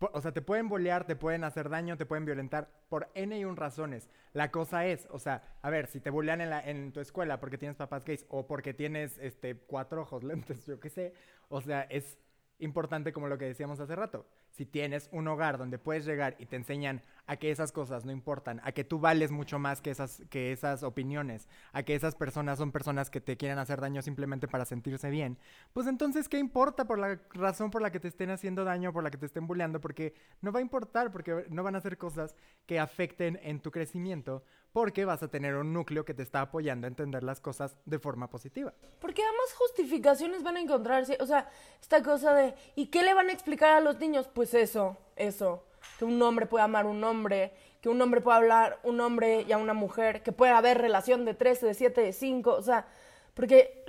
o 0.00 0.20
sea, 0.20 0.32
te 0.32 0.42
pueden 0.42 0.68
bolear, 0.68 1.06
te 1.06 1.16
pueden 1.16 1.44
hacer 1.44 1.70
daño, 1.70 1.96
te 1.96 2.04
pueden 2.04 2.26
violentar 2.26 2.70
por 2.90 3.10
N 3.14 3.38
y 3.38 3.44
un 3.46 3.56
razones. 3.56 4.10
La 4.34 4.50
cosa 4.50 4.84
es, 4.86 5.08
o 5.10 5.18
sea, 5.18 5.56
a 5.62 5.70
ver, 5.70 5.86
si 5.86 5.98
te 6.00 6.10
bolean 6.10 6.42
en, 6.42 6.50
la, 6.50 6.92
tu 6.92 7.00
escuela 7.00 7.40
porque 7.40 7.56
tienes 7.56 7.76
papás 7.76 8.04
gays 8.04 8.26
o 8.28 8.46
porque 8.46 8.74
tienes, 8.74 9.16
este, 9.18 9.56
cuatro 9.56 10.02
ojos, 10.02 10.22
lentes, 10.24 10.66
yo 10.66 10.78
qué 10.78 10.90
sé, 10.90 11.14
o 11.48 11.62
sea, 11.62 11.82
es 11.82 12.18
importante 12.58 13.12
como 13.12 13.28
lo 13.28 13.38
que 13.38 13.44
decíamos 13.44 13.80
hace 13.80 13.94
rato. 13.94 14.26
Si 14.50 14.66
tienes 14.66 15.08
un 15.12 15.28
hogar 15.28 15.58
donde 15.58 15.78
puedes 15.78 16.04
llegar 16.04 16.36
y 16.38 16.46
te 16.46 16.56
enseñan 16.56 17.02
a 17.26 17.36
que 17.36 17.50
esas 17.50 17.72
cosas 17.72 18.04
no 18.04 18.12
importan, 18.12 18.60
a 18.64 18.72
que 18.72 18.84
tú 18.84 18.98
vales 18.98 19.30
mucho 19.30 19.58
más 19.58 19.80
que 19.80 19.90
esas, 19.90 20.22
que 20.30 20.52
esas 20.52 20.82
opiniones, 20.82 21.48
a 21.72 21.82
que 21.82 21.94
esas 21.94 22.14
personas 22.14 22.58
son 22.58 22.72
personas 22.72 23.10
que 23.10 23.20
te 23.20 23.36
quieren 23.36 23.58
hacer 23.58 23.80
daño 23.80 24.02
simplemente 24.02 24.48
para 24.48 24.64
sentirse 24.64 25.10
bien, 25.10 25.38
pues 25.72 25.86
entonces, 25.86 26.28
¿qué 26.28 26.38
importa 26.38 26.86
por 26.86 26.98
la 26.98 27.20
razón 27.30 27.70
por 27.70 27.82
la 27.82 27.92
que 27.92 28.00
te 28.00 28.08
estén 28.08 28.30
haciendo 28.30 28.64
daño, 28.64 28.92
por 28.92 29.04
la 29.04 29.10
que 29.10 29.18
te 29.18 29.26
estén 29.26 29.46
bulleando? 29.46 29.80
Porque 29.80 30.14
no 30.40 30.52
va 30.52 30.58
a 30.58 30.62
importar, 30.62 31.12
porque 31.12 31.46
no 31.50 31.62
van 31.62 31.74
a 31.74 31.78
hacer 31.78 31.98
cosas 31.98 32.34
que 32.66 32.80
afecten 32.80 33.38
en 33.42 33.60
tu 33.60 33.70
crecimiento, 33.70 34.42
porque 34.78 35.04
vas 35.04 35.24
a 35.24 35.28
tener 35.28 35.56
un 35.56 35.72
núcleo 35.72 36.04
que 36.04 36.14
te 36.14 36.22
está 36.22 36.40
apoyando 36.40 36.86
a 36.86 36.88
entender 36.88 37.24
las 37.24 37.40
cosas 37.40 37.76
de 37.84 37.98
forma 37.98 38.30
positiva. 38.30 38.72
Porque 39.00 39.24
además 39.24 39.52
justificaciones 39.54 40.44
van 40.44 40.56
a 40.56 40.60
encontrarse. 40.60 41.18
O 41.20 41.26
sea, 41.26 41.50
esta 41.82 42.00
cosa 42.00 42.32
de, 42.32 42.54
¿y 42.76 42.86
qué 42.86 43.02
le 43.02 43.12
van 43.12 43.28
a 43.28 43.32
explicar 43.32 43.72
a 43.72 43.80
los 43.80 43.98
niños? 43.98 44.28
Pues 44.32 44.54
eso, 44.54 44.96
eso. 45.16 45.64
Que 45.98 46.04
un 46.04 46.22
hombre 46.22 46.46
puede 46.46 46.62
amar 46.62 46.84
a 46.84 46.88
un 46.90 47.02
hombre, 47.02 47.54
que 47.80 47.88
un 47.88 48.00
hombre 48.00 48.20
puede 48.20 48.36
hablar 48.36 48.78
un 48.84 49.00
hombre 49.00 49.44
y 49.48 49.50
a 49.50 49.58
una 49.58 49.74
mujer, 49.74 50.22
que 50.22 50.30
puede 50.30 50.52
haber 50.52 50.78
relación 50.78 51.24
de 51.24 51.34
13, 51.34 51.66
de 51.66 51.74
7, 51.74 52.00
de 52.00 52.12
5. 52.12 52.52
O 52.52 52.62
sea, 52.62 52.86
porque 53.34 53.84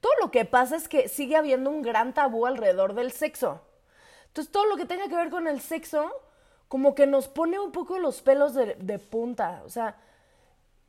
todo 0.00 0.12
lo 0.20 0.30
que 0.30 0.44
pasa 0.44 0.76
es 0.76 0.86
que 0.86 1.08
sigue 1.08 1.34
habiendo 1.34 1.68
un 1.68 1.82
gran 1.82 2.14
tabú 2.14 2.46
alrededor 2.46 2.94
del 2.94 3.10
sexo. 3.10 3.60
Entonces, 4.28 4.52
todo 4.52 4.66
lo 4.66 4.76
que 4.76 4.86
tenga 4.86 5.08
que 5.08 5.16
ver 5.16 5.30
con 5.30 5.48
el 5.48 5.60
sexo, 5.60 6.12
como 6.68 6.94
que 6.94 7.08
nos 7.08 7.26
pone 7.26 7.58
un 7.58 7.72
poco 7.72 7.98
los 7.98 8.22
pelos 8.22 8.54
de, 8.54 8.76
de 8.76 9.00
punta. 9.00 9.62
O 9.64 9.68
sea, 9.68 9.96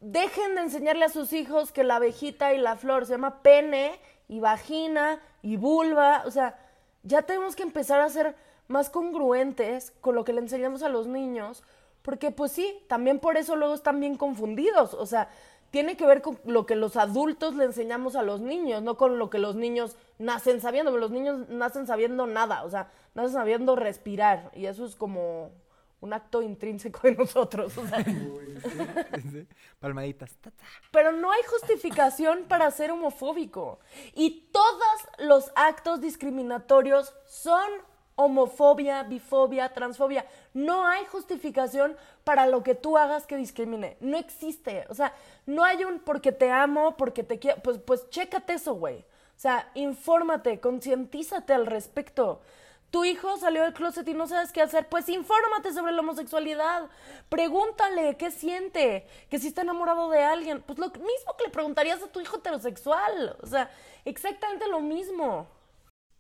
dejen 0.01 0.55
de 0.55 0.61
enseñarle 0.61 1.05
a 1.05 1.09
sus 1.09 1.33
hijos 1.33 1.71
que 1.71 1.83
la 1.83 1.97
abejita 1.97 2.53
y 2.53 2.57
la 2.57 2.75
flor 2.75 3.05
se 3.05 3.13
llama 3.13 3.41
pene 3.41 3.99
y 4.27 4.39
vagina 4.39 5.19
y 5.41 5.57
vulva. 5.57 6.23
O 6.25 6.31
sea, 6.31 6.57
ya 7.03 7.23
tenemos 7.23 7.55
que 7.55 7.63
empezar 7.63 8.01
a 8.01 8.09
ser 8.09 8.35
más 8.67 8.89
congruentes 8.89 9.93
con 10.01 10.15
lo 10.15 10.23
que 10.23 10.33
le 10.33 10.41
enseñamos 10.41 10.83
a 10.83 10.89
los 10.89 11.07
niños, 11.07 11.63
porque 12.01 12.31
pues 12.31 12.51
sí, 12.51 12.81
también 12.87 13.19
por 13.19 13.37
eso 13.37 13.55
luego 13.55 13.73
están 13.73 13.99
bien 13.99 14.15
confundidos. 14.15 14.93
O 14.93 15.05
sea, 15.05 15.29
tiene 15.71 15.97
que 15.97 16.05
ver 16.05 16.21
con 16.21 16.39
lo 16.45 16.65
que 16.65 16.75
los 16.75 16.95
adultos 16.95 17.55
le 17.55 17.65
enseñamos 17.65 18.15
a 18.15 18.23
los 18.23 18.41
niños, 18.41 18.81
no 18.81 18.97
con 18.97 19.19
lo 19.19 19.29
que 19.29 19.39
los 19.39 19.55
niños 19.55 19.97
nacen 20.17 20.61
sabiendo. 20.61 20.95
Los 20.97 21.11
niños 21.11 21.49
nacen 21.49 21.87
sabiendo 21.87 22.25
nada, 22.25 22.63
o 22.63 22.69
sea, 22.69 22.89
nacen 23.15 23.33
sabiendo 23.33 23.75
respirar, 23.75 24.51
y 24.55 24.65
eso 24.65 24.85
es 24.85 24.95
como 24.95 25.51
un 26.01 26.13
acto 26.13 26.41
intrínseco 26.41 26.99
de 27.03 27.15
nosotros. 27.15 27.77
O 27.77 27.87
sea, 27.87 28.03
Sí, 28.03 29.47
Palmaditas. 29.79 30.35
Ta, 30.41 30.51
ta. 30.51 30.63
pero 30.91 31.11
no 31.11 31.31
hay 31.31 31.41
justificación 31.43 32.45
para 32.47 32.69
ser 32.71 32.91
homofóbico. 32.91 33.79
Y 34.13 34.49
todos 34.51 34.83
los 35.19 35.51
actos 35.55 36.01
discriminatorios 36.01 37.13
son 37.25 37.69
homofobia, 38.15 39.03
bifobia, 39.03 39.73
transfobia. 39.73 40.25
No 40.53 40.85
hay 40.85 41.05
justificación 41.05 41.95
para 42.25 42.47
lo 42.47 42.63
que 42.63 42.75
tú 42.75 42.97
hagas 42.97 43.25
que 43.25 43.37
discrimine. 43.37 43.95
No 44.01 44.17
existe. 44.17 44.85
O 44.89 44.93
sea, 44.93 45.13
no 45.45 45.63
hay 45.63 45.85
un 45.85 45.99
porque 45.99 46.31
te 46.33 46.51
amo, 46.51 46.97
porque 46.97 47.23
te 47.23 47.39
quiero. 47.39 47.61
Pues, 47.61 47.77
pues 47.79 48.09
chécate 48.09 48.53
eso, 48.53 48.73
güey. 48.73 48.99
O 48.99 49.41
sea, 49.41 49.71
infórmate, 49.73 50.59
concientízate 50.59 51.53
al 51.53 51.65
respecto. 51.65 52.41
Tu 52.91 53.05
hijo 53.05 53.37
salió 53.37 53.63
del 53.63 53.73
closet 53.73 54.07
y 54.07 54.13
no 54.13 54.27
sabes 54.27 54.51
qué 54.51 54.61
hacer, 54.61 54.87
pues 54.89 55.07
infórmate 55.09 55.73
sobre 55.73 55.91
la 55.91 55.99
homosexualidad. 55.99 56.89
Pregúntale 57.29 58.17
qué 58.17 58.31
siente, 58.31 59.05
que 59.29 59.37
si 59.37 59.47
está 59.47 59.61
enamorado 59.61 60.09
de 60.09 60.23
alguien. 60.23 60.63
Pues 60.65 60.79
lo 60.79 60.87
mismo 60.87 61.35
que 61.37 61.45
le 61.45 61.49
preguntarías 61.51 62.01
a 62.01 62.11
tu 62.11 62.19
hijo 62.19 62.37
heterosexual. 62.37 63.37
O 63.41 63.45
sea, 63.45 63.69
exactamente 64.05 64.67
lo 64.67 64.81
mismo. 64.81 65.47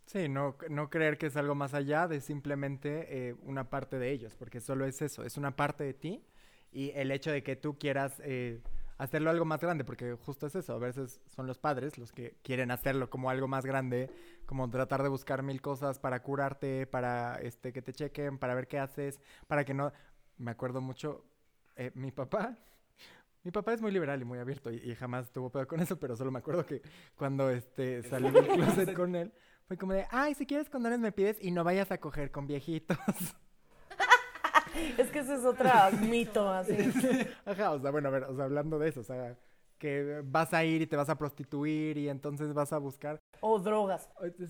Sí, 0.05 0.27
no, 0.27 0.55
no 0.69 0.89
creer 0.89 1.17
que 1.17 1.27
es 1.27 1.37
algo 1.37 1.53
más 1.53 1.73
allá 1.73 2.07
de 2.07 2.19
simplemente 2.19 3.29
eh, 3.29 3.35
una 3.43 3.69
parte 3.69 3.99
de 3.99 4.11
ellos, 4.11 4.35
porque 4.35 4.59
solo 4.59 4.85
es 4.85 5.01
eso, 5.03 5.23
es 5.23 5.37
una 5.37 5.55
parte 5.55 5.83
de 5.83 5.93
ti 5.93 6.23
y 6.71 6.91
el 6.95 7.11
hecho 7.11 7.31
de 7.31 7.43
que 7.43 7.55
tú 7.55 7.77
quieras 7.77 8.19
eh, 8.23 8.61
hacerlo 8.99 9.29
algo 9.31 9.45
más 9.45 9.61
grande, 9.61 9.83
porque 9.83 10.13
justo 10.13 10.45
es 10.45 10.55
eso, 10.55 10.73
a 10.73 10.77
veces 10.77 11.21
son 11.25 11.47
los 11.47 11.57
padres 11.57 11.97
los 11.97 12.11
que 12.11 12.37
quieren 12.43 12.69
hacerlo 12.69 13.09
como 13.09 13.29
algo 13.29 13.47
más 13.47 13.65
grande, 13.65 14.11
como 14.45 14.69
tratar 14.69 15.01
de 15.01 15.09
buscar 15.09 15.41
mil 15.41 15.61
cosas 15.61 15.99
para 15.99 16.21
curarte, 16.21 16.85
para 16.85 17.39
este 17.41 17.73
que 17.73 17.81
te 17.81 17.93
chequen, 17.93 18.37
para 18.37 18.53
ver 18.53 18.67
qué 18.67 18.77
haces, 18.77 19.19
para 19.47 19.65
que 19.65 19.73
no... 19.73 19.91
Me 20.37 20.51
acuerdo 20.51 20.79
mucho, 20.79 21.25
eh, 21.75 21.91
mi 21.95 22.11
papá, 22.11 22.57
mi 23.43 23.51
papá 23.51 23.73
es 23.73 23.81
muy 23.81 23.91
liberal 23.91 24.21
y 24.21 24.25
muy 24.25 24.39
abierto 24.39 24.71
y, 24.71 24.77
y 24.77 24.95
jamás 24.95 25.31
tuvo 25.31 25.49
pedo 25.49 25.67
con 25.67 25.81
eso, 25.81 25.99
pero 25.99 26.15
solo 26.15 26.31
me 26.31 26.39
acuerdo 26.39 26.65
que 26.65 26.81
cuando 27.15 27.49
este 27.49 28.03
salí 28.09 28.31
del 28.31 28.47
closet 28.47 28.93
con 28.93 29.15
él, 29.15 29.33
fue 29.65 29.77
como 29.77 29.93
de, 29.93 30.07
ay, 30.11 30.35
si 30.35 30.45
quieres 30.45 30.69
condones 30.69 30.99
me 30.99 31.11
pides 31.11 31.37
y 31.41 31.51
no 31.51 31.63
vayas 31.63 31.91
a 31.91 31.99
coger 31.99 32.31
con 32.31 32.47
viejitos. 32.47 32.97
Es 34.97 35.09
que 35.09 35.19
ese 35.19 35.35
es 35.35 35.45
otro 35.45 35.69
mito, 36.01 36.49
así. 36.49 36.75
Ajá, 37.45 37.71
o 37.71 37.79
sea, 37.79 37.91
bueno, 37.91 38.09
a 38.09 38.11
ver, 38.11 38.23
o 38.23 38.35
sea, 38.35 38.45
hablando 38.45 38.79
de 38.79 38.89
eso, 38.89 39.01
o 39.01 39.03
sea, 39.03 39.35
que 39.77 40.21
vas 40.25 40.53
a 40.53 40.63
ir 40.63 40.81
y 40.81 40.87
te 40.87 40.95
vas 40.95 41.09
a 41.09 41.17
prostituir 41.17 41.97
y 41.97 42.09
entonces 42.09 42.53
vas 42.53 42.73
a 42.73 42.77
buscar. 42.77 43.19
O 43.41 43.59
drogas. 43.59 44.09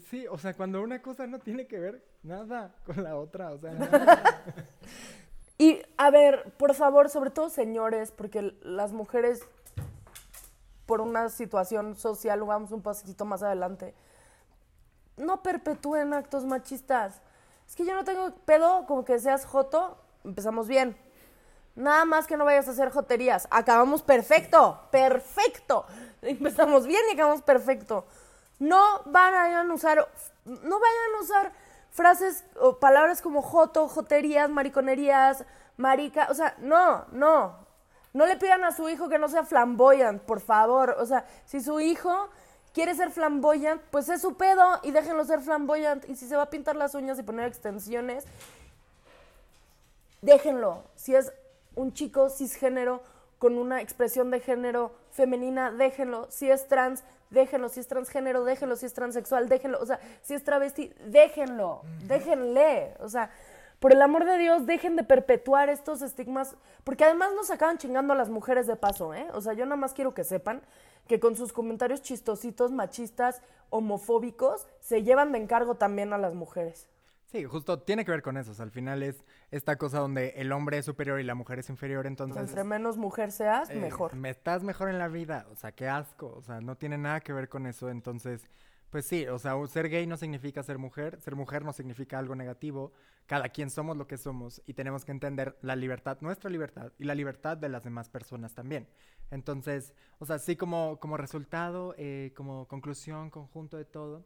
Sí, 0.10 0.26
o 0.28 0.38
sea, 0.38 0.54
cuando 0.54 0.82
una 0.82 1.02
cosa 1.02 1.28
no 1.28 1.40
tiene 1.40 1.68
que 1.68 1.80
ver 1.80 2.04
nada 2.24 2.76
con 2.86 3.04
la 3.04 3.16
otra, 3.16 3.52
o 3.52 3.60
sea, 3.60 3.72
nada. 3.74 4.44
Y 5.58 5.82
a 5.98 6.10
ver, 6.10 6.54
por 6.58 6.74
favor, 6.74 7.10
sobre 7.10 7.32
todo 7.32 7.50
señores, 7.50 8.12
porque 8.12 8.56
las 8.62 8.94
mujeres, 8.94 9.42
por 10.86 11.02
una 11.02 11.30
situación 11.30 11.96
social, 11.96 12.42
vamos 12.44 12.72
un 12.72 12.82
pasito 12.82 13.26
más 13.26 13.44
adelante, 13.44 13.94
no 15.18 15.44
perpetúen 15.44 16.14
actos 16.14 16.46
machistas. 16.46 17.22
Es 17.68 17.76
que 17.76 17.86
yo 17.86 17.94
no 17.94 18.04
tengo 18.04 18.34
pedo 18.46 18.86
como 18.88 19.06
que 19.06 19.20
seas 19.20 19.46
joto, 19.46 19.98
empezamos 20.30 20.68
bien. 20.68 20.96
Nada 21.76 22.06
más 22.06 22.28
que 22.28 22.38
no 22.38 22.46
vayas 22.46 22.68
a 22.68 22.72
hacer 22.72 22.90
joterías. 22.92 23.48
Acabamos 23.52 24.02
perfecto, 24.02 24.80
perfecto. 24.92 25.86
Empezamos 26.22 26.86
bien 26.86 27.02
y 27.10 27.14
acabamos 27.14 27.42
perfecto. 27.42 28.06
No 28.60 29.02
vayan 29.06 29.70
a 29.70 29.74
usar, 29.74 30.08
no 30.46 30.80
vayan 30.80 31.16
a 31.18 31.22
usar 31.22 31.52
frases 31.92 32.44
o 32.60 32.80
palabras 32.80 33.22
como 33.22 33.42
joto, 33.42 33.88
joterías, 33.88 34.50
mariconerías, 34.50 35.46
marica. 35.78 36.28
O 36.30 36.34
sea, 36.34 36.56
no, 36.60 37.06
no. 37.12 37.68
No 38.12 38.26
le 38.26 38.36
pidan 38.38 38.64
a 38.64 38.72
su 38.72 38.90
hijo 38.90 39.08
que 39.08 39.20
no 39.20 39.30
sea 39.30 39.44
flamboyant, 39.44 40.22
por 40.24 40.42
favor. 40.42 40.96
O 41.00 41.06
sea, 41.06 41.26
si 41.46 41.62
su 41.62 41.80
hijo 41.80 42.30
quiere 42.74 42.96
ser 42.96 43.12
flamboyant, 43.12 43.82
pues 43.92 44.10
es 44.10 44.22
su 44.22 44.36
pedo 44.36 44.80
y 44.84 44.92
déjenlo 44.92 45.24
ser 45.24 45.42
flamboyant. 45.42 46.10
Y 46.10 46.16
si 46.16 46.28
se 46.28 46.36
va 46.36 46.44
a 46.44 46.50
pintar 46.50 46.76
las 46.76 46.96
uñas 46.96 47.20
y 47.20 47.24
poner 47.24 47.48
extensiones, 47.48 48.26
déjenlo. 50.22 50.84
Si 50.96 51.16
es 51.16 51.34
un 51.76 51.94
chico 51.94 52.30
cisgénero 52.30 53.02
con 53.38 53.58
una 53.58 53.82
expresión 53.82 54.32
de 54.32 54.42
género 54.42 54.92
femenina, 55.12 55.72
déjenlo. 55.72 56.28
Si 56.30 56.50
es 56.50 56.68
trans, 56.68 57.04
déjenlo. 57.30 57.70
Si 57.70 57.80
es 57.80 57.88
transgénero, 57.88 58.44
déjenlo. 58.44 58.76
Si 58.76 58.86
es 58.86 58.94
transexual, 58.94 59.48
déjenlo. 59.48 59.80
O 59.80 59.86
sea, 59.86 60.00
si 60.22 60.34
es 60.34 60.44
travesti, 60.44 60.94
déjenlo. 61.06 61.82
Déjenle. 62.06 62.96
O 63.00 63.10
sea, 63.10 63.32
por 63.80 63.94
el 63.94 64.02
amor 64.02 64.26
de 64.26 64.38
Dios, 64.38 64.66
dejen 64.66 64.98
de 64.98 65.06
perpetuar 65.06 65.70
estos 65.70 66.02
estigmas, 66.02 66.56
porque 66.84 67.06
además 67.06 67.30
nos 67.34 67.50
acaban 67.50 67.78
chingando 67.78 68.12
a 68.14 68.18
las 68.18 68.30
mujeres 68.30 68.68
de 68.68 68.76
paso, 68.76 69.14
¿eh? 69.14 69.28
O 69.34 69.40
sea, 69.40 69.54
yo 69.54 69.66
nada 69.66 69.78
más 69.78 69.94
quiero 69.94 70.14
que 70.14 70.26
sepan 70.26 70.62
que 71.08 71.22
con 71.22 71.38
sus 71.38 71.54
comentarios 71.54 72.02
chistositos, 72.02 72.72
machistas, 72.72 73.42
homofóbicos, 73.70 74.68
se 74.82 75.04
llevan 75.04 75.32
de 75.32 75.40
encargo 75.40 75.76
también 75.76 76.12
a 76.12 76.18
las 76.18 76.34
mujeres. 76.34 76.88
Sí, 77.32 77.44
justo 77.44 77.80
tiene 77.80 78.06
que 78.06 78.12
ver 78.12 78.24
con 78.24 78.38
eso. 78.38 78.52
O 78.52 78.54
sea, 78.56 78.66
al 78.66 78.72
final 78.72 79.04
es 79.04 79.24
esta 79.52 79.78
cosa 79.78 80.00
donde 80.00 80.30
el 80.38 80.52
hombre 80.52 80.80
es 80.80 80.86
superior 80.86 81.20
y 81.20 81.24
la 81.24 81.36
mujer 81.36 81.60
es 81.60 81.70
inferior, 81.70 82.08
entonces... 82.08 82.42
Entre 82.42 82.64
menos 82.64 82.98
mujer 82.98 83.32
seas, 83.32 83.70
eh, 83.70 83.76
mejor. 83.76 84.16
Me 84.16 84.32
estás 84.32 84.64
mejor 84.64 84.90
en 84.90 84.98
la 84.98 85.08
vida. 85.08 85.46
O 85.52 85.56
sea, 85.56 85.72
qué 85.72 85.88
asco. 85.88 86.34
O 86.36 86.42
sea, 86.42 86.60
no 86.60 86.76
tiene 86.76 86.98
nada 86.98 87.20
que 87.20 87.32
ver 87.32 87.48
con 87.48 87.68
eso. 87.68 87.92
Entonces, 87.92 88.50
pues 88.90 89.06
sí, 89.06 89.28
o 89.28 89.38
sea, 89.38 89.54
ser 89.68 89.90
gay 89.90 90.08
no 90.08 90.18
significa 90.18 90.64
ser 90.64 90.80
mujer. 90.80 91.22
Ser 91.22 91.36
mujer 91.36 91.64
no 91.64 91.72
significa 91.72 92.18
algo 92.18 92.34
negativo. 92.34 92.94
Cada 93.28 93.50
quien 93.50 93.70
somos 93.70 93.96
lo 93.96 94.08
que 94.08 94.18
somos 94.18 94.64
y 94.66 94.74
tenemos 94.74 95.06
que 95.06 95.12
entender 95.12 95.56
la 95.62 95.76
libertad, 95.76 96.18
nuestra 96.22 96.50
libertad 96.50 96.94
y 96.98 97.04
la 97.04 97.14
libertad 97.14 97.58
de 97.58 97.70
las 97.70 97.84
demás 97.84 98.10
personas 98.10 98.56
también. 98.56 98.90
Entonces, 99.30 99.94
o 100.18 100.26
sea, 100.26 100.40
sí 100.40 100.56
como, 100.56 101.00
como 101.00 101.16
resultado, 101.16 101.94
eh, 102.00 102.34
como 102.36 102.68
conclusión, 102.68 103.30
conjunto 103.30 103.78
de 103.78 103.86
todo... 103.86 104.26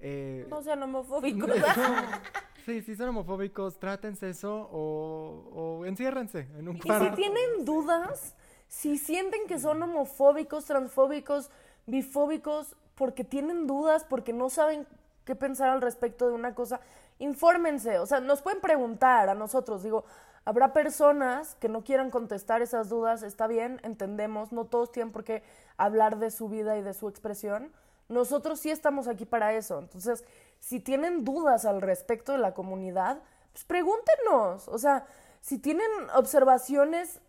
Eh, 0.00 0.46
no 0.48 0.62
sean 0.62 0.82
homofóbicos. 0.82 1.50
sí, 2.64 2.82
si 2.82 2.96
son 2.96 3.08
homofóbicos, 3.10 3.78
trátense 3.78 4.30
eso 4.30 4.68
o, 4.72 5.50
o 5.80 5.86
enciérrense 5.86 6.48
en 6.58 6.68
un 6.68 6.76
Y 6.76 6.80
cuarto. 6.80 7.10
si 7.10 7.16
tienen 7.16 7.64
dudas, 7.64 8.34
si 8.68 8.98
sienten 8.98 9.46
que 9.46 9.58
son 9.58 9.82
homofóbicos, 9.82 10.64
transfóbicos, 10.64 11.50
bifóbicos, 11.86 12.76
porque 12.94 13.24
tienen 13.24 13.66
dudas, 13.66 14.04
porque 14.04 14.32
no 14.32 14.50
saben 14.50 14.86
qué 15.24 15.34
pensar 15.34 15.70
al 15.70 15.80
respecto 15.82 16.28
de 16.28 16.34
una 16.34 16.54
cosa, 16.54 16.80
infórmense. 17.18 17.98
O 17.98 18.06
sea, 18.06 18.20
nos 18.20 18.42
pueden 18.42 18.60
preguntar 18.60 19.28
a 19.28 19.34
nosotros. 19.34 19.82
Digo, 19.82 20.04
habrá 20.44 20.72
personas 20.72 21.56
que 21.56 21.68
no 21.68 21.84
quieran 21.84 22.10
contestar 22.10 22.62
esas 22.62 22.88
dudas, 22.88 23.22
está 23.22 23.46
bien, 23.46 23.80
entendemos, 23.82 24.52
no 24.52 24.64
todos 24.66 24.92
tienen 24.92 25.12
por 25.12 25.24
qué 25.24 25.42
hablar 25.76 26.18
de 26.18 26.30
su 26.30 26.48
vida 26.48 26.76
y 26.78 26.82
de 26.82 26.94
su 26.94 27.08
expresión. 27.08 27.72
Nosotros 28.08 28.60
sí 28.60 28.70
estamos 28.70 29.08
aquí 29.08 29.24
para 29.24 29.52
eso. 29.54 29.78
Entonces, 29.78 30.24
si 30.60 30.80
tienen 30.80 31.24
dudas 31.24 31.64
al 31.64 31.82
respecto 31.82 32.32
de 32.32 32.38
la 32.38 32.54
comunidad, 32.54 33.18
pues 33.52 33.64
pregúntenos. 33.64 34.68
O 34.68 34.78
sea, 34.78 35.06
si 35.40 35.58
tienen 35.58 35.90
observaciones 36.14 37.20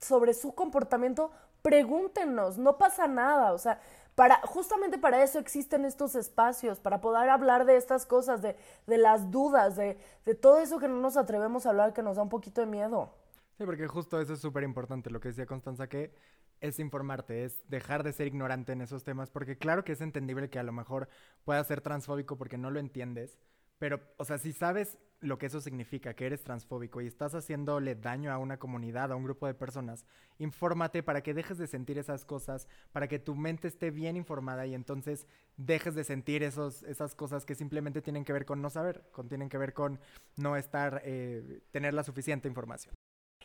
sobre 0.00 0.34
su 0.34 0.54
comportamiento, 0.54 1.30
pregúntenos, 1.62 2.58
no 2.58 2.78
pasa 2.78 3.06
nada. 3.08 3.52
O 3.52 3.58
sea, 3.58 3.80
para, 4.14 4.40
justamente 4.42 4.98
para 4.98 5.22
eso 5.22 5.38
existen 5.38 5.84
estos 5.84 6.14
espacios, 6.14 6.78
para 6.78 7.00
poder 7.00 7.28
hablar 7.30 7.64
de 7.64 7.76
estas 7.76 8.06
cosas, 8.06 8.42
de, 8.42 8.56
de 8.86 8.98
las 8.98 9.30
dudas, 9.30 9.74
de, 9.74 9.98
de 10.24 10.34
todo 10.34 10.58
eso 10.58 10.78
que 10.78 10.88
no 10.88 10.96
nos 10.96 11.16
atrevemos 11.16 11.66
a 11.66 11.70
hablar, 11.70 11.92
que 11.92 12.02
nos 12.02 12.16
da 12.16 12.22
un 12.22 12.28
poquito 12.28 12.60
de 12.60 12.68
miedo. 12.68 13.10
Sí, 13.56 13.64
porque 13.64 13.86
justo 13.86 14.20
eso 14.20 14.34
es 14.34 14.40
súper 14.40 14.64
importante, 14.64 15.10
lo 15.10 15.20
que 15.20 15.28
decía 15.28 15.46
Constanza, 15.46 15.88
que 15.88 16.12
es 16.60 16.78
informarte, 16.80 17.44
es 17.44 17.62
dejar 17.68 18.02
de 18.02 18.12
ser 18.12 18.26
ignorante 18.26 18.72
en 18.72 18.80
esos 18.80 19.04
temas, 19.04 19.30
porque 19.30 19.58
claro 19.58 19.84
que 19.84 19.92
es 19.92 20.00
entendible 20.00 20.50
que 20.50 20.58
a 20.58 20.64
lo 20.64 20.72
mejor 20.72 21.08
pueda 21.44 21.62
ser 21.62 21.80
transfóbico 21.80 22.36
porque 22.36 22.58
no 22.58 22.70
lo 22.72 22.80
entiendes, 22.80 23.38
pero, 23.78 24.00
o 24.16 24.24
sea, 24.24 24.38
si 24.38 24.52
sabes 24.52 24.98
lo 25.20 25.38
que 25.38 25.46
eso 25.46 25.60
significa, 25.60 26.14
que 26.14 26.26
eres 26.26 26.42
transfóbico 26.42 27.00
y 27.00 27.06
estás 27.06 27.34
haciéndole 27.34 27.94
daño 27.94 28.32
a 28.32 28.38
una 28.38 28.58
comunidad, 28.58 29.12
a 29.12 29.16
un 29.16 29.24
grupo 29.24 29.46
de 29.46 29.54
personas, 29.54 30.04
infórmate 30.38 31.02
para 31.02 31.22
que 31.22 31.34
dejes 31.34 31.56
de 31.56 31.66
sentir 31.66 31.98
esas 31.98 32.24
cosas, 32.24 32.66
para 32.92 33.08
que 33.08 33.18
tu 33.18 33.34
mente 33.34 33.68
esté 33.68 33.90
bien 33.90 34.16
informada 34.16 34.66
y 34.66 34.74
entonces 34.74 35.26
dejes 35.56 35.94
de 35.94 36.04
sentir 36.04 36.42
esos, 36.42 36.82
esas 36.84 37.14
cosas 37.14 37.46
que 37.46 37.54
simplemente 37.54 38.02
tienen 38.02 38.24
que 38.24 38.32
ver 38.32 38.46
con 38.46 38.60
no 38.60 38.70
saber, 38.70 39.08
con, 39.12 39.28
tienen 39.28 39.48
que 39.48 39.58
ver 39.58 39.74
con 39.74 40.00
no 40.36 40.56
estar, 40.56 41.02
eh, 41.04 41.62
tener 41.70 41.94
la 41.94 42.02
suficiente 42.02 42.48
información. 42.48 42.94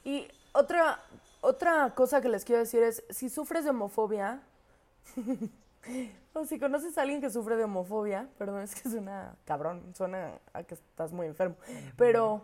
Y 0.04 0.28
otra, 0.54 1.00
otra 1.42 1.94
cosa 1.96 2.22
que 2.22 2.30
les 2.30 2.46
quiero 2.46 2.60
decir 2.60 2.84
es, 2.84 3.04
si 3.10 3.30
sufres 3.30 3.64
de 3.64 3.72
homofobia, 3.72 4.42
o 6.34 6.46
si 6.46 6.60
conoces 6.60 6.98
a 6.98 7.02
alguien 7.02 7.22
que 7.22 7.30
sufre 7.30 7.56
de 7.56 7.64
homofobia, 7.64 8.28
perdón, 8.38 8.62
es 8.62 8.76
que 8.76 8.90
suena 8.90 9.36
cabrón, 9.46 9.94
suena 9.96 10.40
a 10.54 10.64
que 10.64 10.76
estás 10.76 11.12
muy 11.12 11.28
enfermo, 11.28 11.56
pero 11.98 12.42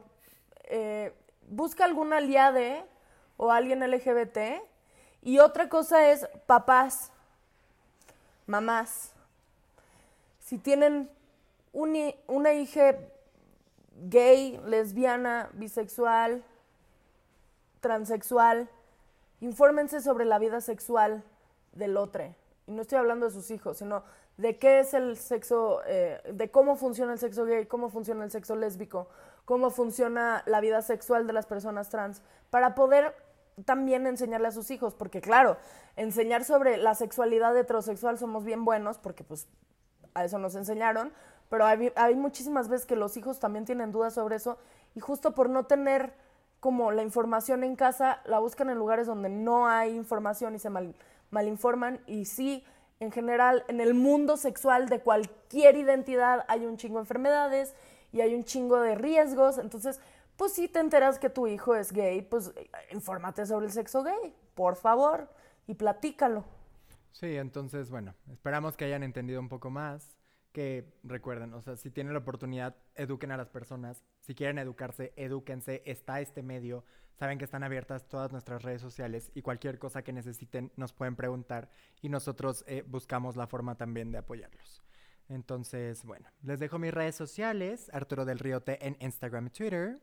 eh, 0.66 1.14
busca 1.50 1.86
algún 1.86 2.14
aliade 2.14 2.84
o 3.38 3.52
alguien 3.52 3.80
LGBT. 3.80 4.62
Y 5.22 5.40
otra 5.40 5.70
cosa 5.70 6.12
es 6.12 6.28
papás, 6.46 7.12
mamás. 8.46 9.12
Si 10.40 10.58
tienen 10.58 11.10
un 11.74 12.14
una 12.28 12.54
hija 12.54 12.96
gay, 13.96 14.60
lesbiana, 14.66 15.50
bisexual, 15.54 16.44
transexual, 17.86 18.68
infórmense 19.42 20.02
sobre 20.02 20.26
la 20.26 20.40
vida 20.40 20.60
sexual 20.60 21.24
del 21.74 21.98
otro. 21.98 22.24
Y 22.66 22.72
no 22.72 22.82
estoy 22.82 22.98
hablando 22.98 23.28
de 23.28 23.32
sus 23.32 23.52
hijos, 23.52 23.78
sino 23.78 24.02
de 24.38 24.58
qué 24.58 24.80
es 24.80 24.96
el 24.96 25.18
sexo, 25.18 25.82
eh, 25.86 26.20
de 26.34 26.50
cómo 26.50 26.78
funciona 26.78 27.14
el 27.14 27.20
sexo 27.20 27.46
gay, 27.46 27.68
cómo 27.68 27.90
funciona 27.90 28.24
el 28.24 28.32
sexo 28.32 28.56
lésbico, 28.56 29.08
cómo 29.46 29.70
funciona 29.70 30.42
la 30.48 30.62
vida 30.62 30.82
sexual 30.82 31.28
de 31.28 31.34
las 31.34 31.46
personas 31.46 31.90
trans, 31.90 32.24
para 32.50 32.74
poder 32.74 33.16
también 33.66 34.08
enseñarle 34.08 34.48
a 34.48 34.52
sus 34.52 34.72
hijos, 34.72 34.96
porque 34.96 35.22
claro, 35.22 35.58
enseñar 35.96 36.44
sobre 36.44 36.78
la 36.78 36.96
sexualidad 36.96 37.56
heterosexual 37.56 38.18
somos 38.18 38.46
bien 38.46 38.66
buenos, 38.66 38.98
porque 38.98 39.24
pues 39.24 39.48
a 40.16 40.26
eso 40.26 40.40
nos 40.40 40.56
enseñaron, 40.56 41.14
pero 41.52 41.66
hay, 41.66 41.94
hay 41.96 42.16
muchísimas 42.16 42.68
veces 42.68 42.88
que 42.88 42.96
los 42.96 43.16
hijos 43.16 43.40
también 43.40 43.66
tienen 43.66 43.92
dudas 43.92 44.16
sobre 44.16 44.38
eso 44.38 44.58
y 44.96 45.02
justo 45.02 45.36
por 45.36 45.52
no 45.52 45.66
tener 45.68 46.25
como 46.66 46.92
la 46.92 47.04
información 47.04 47.64
en 47.64 47.76
casa, 47.76 48.24
la 48.26 48.40
buscan 48.40 48.72
en 48.72 48.80
lugares 48.80 49.06
donde 49.06 49.30
no 49.30 49.68
hay 49.68 49.96
información 49.96 50.56
y 50.56 50.58
se 50.58 50.72
mal, 50.72 50.96
malinforman 51.30 52.00
y 52.08 52.26
sí, 52.26 52.66
en 53.00 53.12
general, 53.12 53.64
en 53.68 53.82
el 53.82 53.94
mundo 53.94 54.36
sexual 54.36 54.90
de 54.90 55.00
cualquier 55.00 55.78
identidad 55.78 56.44
hay 56.48 56.66
un 56.66 56.78
chingo 56.78 56.96
de 56.96 57.02
enfermedades 57.02 57.76
y 58.12 58.22
hay 58.22 58.34
un 58.34 58.46
chingo 58.46 58.80
de 58.80 58.96
riesgos, 58.96 59.60
entonces, 59.60 60.02
pues 60.38 60.54
si 60.54 60.68
te 60.68 60.80
enteras 60.80 61.20
que 61.20 61.30
tu 61.30 61.46
hijo 61.46 61.76
es 61.76 61.92
gay, 61.92 62.24
pues 62.24 62.52
eh, 62.56 62.68
infórmate 62.94 63.46
sobre 63.46 63.68
el 63.68 63.72
sexo 63.72 64.02
gay, 64.02 64.36
por 64.56 64.76
favor, 64.76 65.30
y 65.68 65.76
platícalo. 65.76 66.46
Sí, 67.12 67.38
entonces, 67.38 67.92
bueno, 67.92 68.16
esperamos 68.32 68.76
que 68.76 68.86
hayan 68.86 69.04
entendido 69.04 69.40
un 69.40 69.50
poco 69.50 69.70
más, 69.70 70.18
que 70.56 70.86
recuerden, 71.04 71.54
o 71.54 71.62
sea, 71.62 71.76
si 71.76 71.92
tienen 71.92 72.14
la 72.14 72.20
oportunidad, 72.20 72.78
eduquen 72.96 73.34
a 73.34 73.38
las 73.38 73.50
personas, 73.50 74.06
si 74.22 74.34
quieren 74.36 74.58
educarse, 74.58 75.12
edúquense, 75.18 75.84
está 75.86 76.22
este 76.22 76.44
medio, 76.44 76.86
saben 77.20 77.38
que 77.38 77.44
están 77.44 77.64
abiertas 77.64 78.08
todas 78.08 78.32
nuestras 78.32 78.64
redes 78.64 78.82
sociales 78.82 79.32
y 79.36 79.42
cualquier 79.42 79.80
cosa 79.80 80.02
que 80.02 80.14
necesiten 80.14 80.72
nos 80.78 80.94
pueden 80.94 81.18
preguntar 81.18 81.70
y 82.02 82.08
nosotros 82.08 82.64
eh, 82.68 82.86
buscamos 82.88 83.36
la 83.36 83.48
forma 83.48 83.76
también 83.76 84.14
de 84.14 84.20
apoyarlos. 84.20 84.82
Entonces, 85.28 86.06
bueno, 86.06 86.30
les 86.42 86.62
dejo 86.62 86.80
mis 86.80 86.94
redes 86.94 87.16
sociales, 87.16 87.90
Arturo 87.92 88.24
del 88.24 88.40
Riote 88.40 88.86
en 88.88 88.96
Instagram 89.02 89.48
y 89.48 89.50
Twitter. 89.50 90.00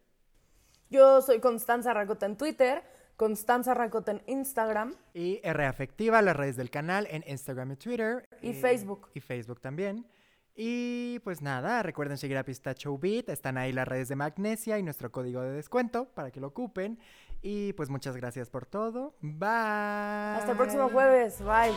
Yo 0.91 1.23
soy 1.23 1.41
Constanza 1.41 1.95
Racota 1.95 2.27
en 2.27 2.37
Twitter, 2.37 2.83
Constanza 3.17 3.73
Racota 3.73 4.13
en 4.13 4.23
Instagram 4.27 4.95
Y 5.15 5.41
R 5.43 5.65
Afectiva, 5.65 6.21
las 6.21 6.37
redes 6.37 6.57
del 6.57 6.69
canal 6.69 7.07
en 7.11 7.25
Instagram 7.27 7.73
y 7.73 7.77
Twitter. 7.77 8.29
y 8.43 8.51
Eh, 8.51 8.55
Facebook. 8.55 9.09
Y 9.15 9.21
Facebook 9.21 9.61
también. 9.61 10.07
Y 10.55 11.19
pues 11.21 11.41
nada, 11.41 11.83
recuerden 11.83 12.19
seguir 12.19 12.37
a 12.37 12.45
Pistacho 12.45 12.99
Beat. 12.99 13.29
Están 13.31 13.57
ahí 13.57 13.73
las 13.73 13.89
redes 13.89 14.09
de 14.09 14.17
Magnesia 14.17 14.79
y 14.79 14.83
nuestro 14.83 15.11
código 15.11 15.41
de 15.43 15.53
descuento 15.53 16.07
para 16.15 16.31
que 16.31 16.41
lo 16.41 16.49
ocupen. 16.49 16.99
Y 17.41 17.73
pues 17.73 17.89
muchas 17.91 18.17
gracias 18.17 18.51
por 18.51 18.67
todo. 18.67 19.15
Bye. 19.21 19.49
Hasta 19.49 20.53
el 20.53 20.57
próximo 20.57 20.89
jueves. 20.91 21.43
Bye. 21.43 21.73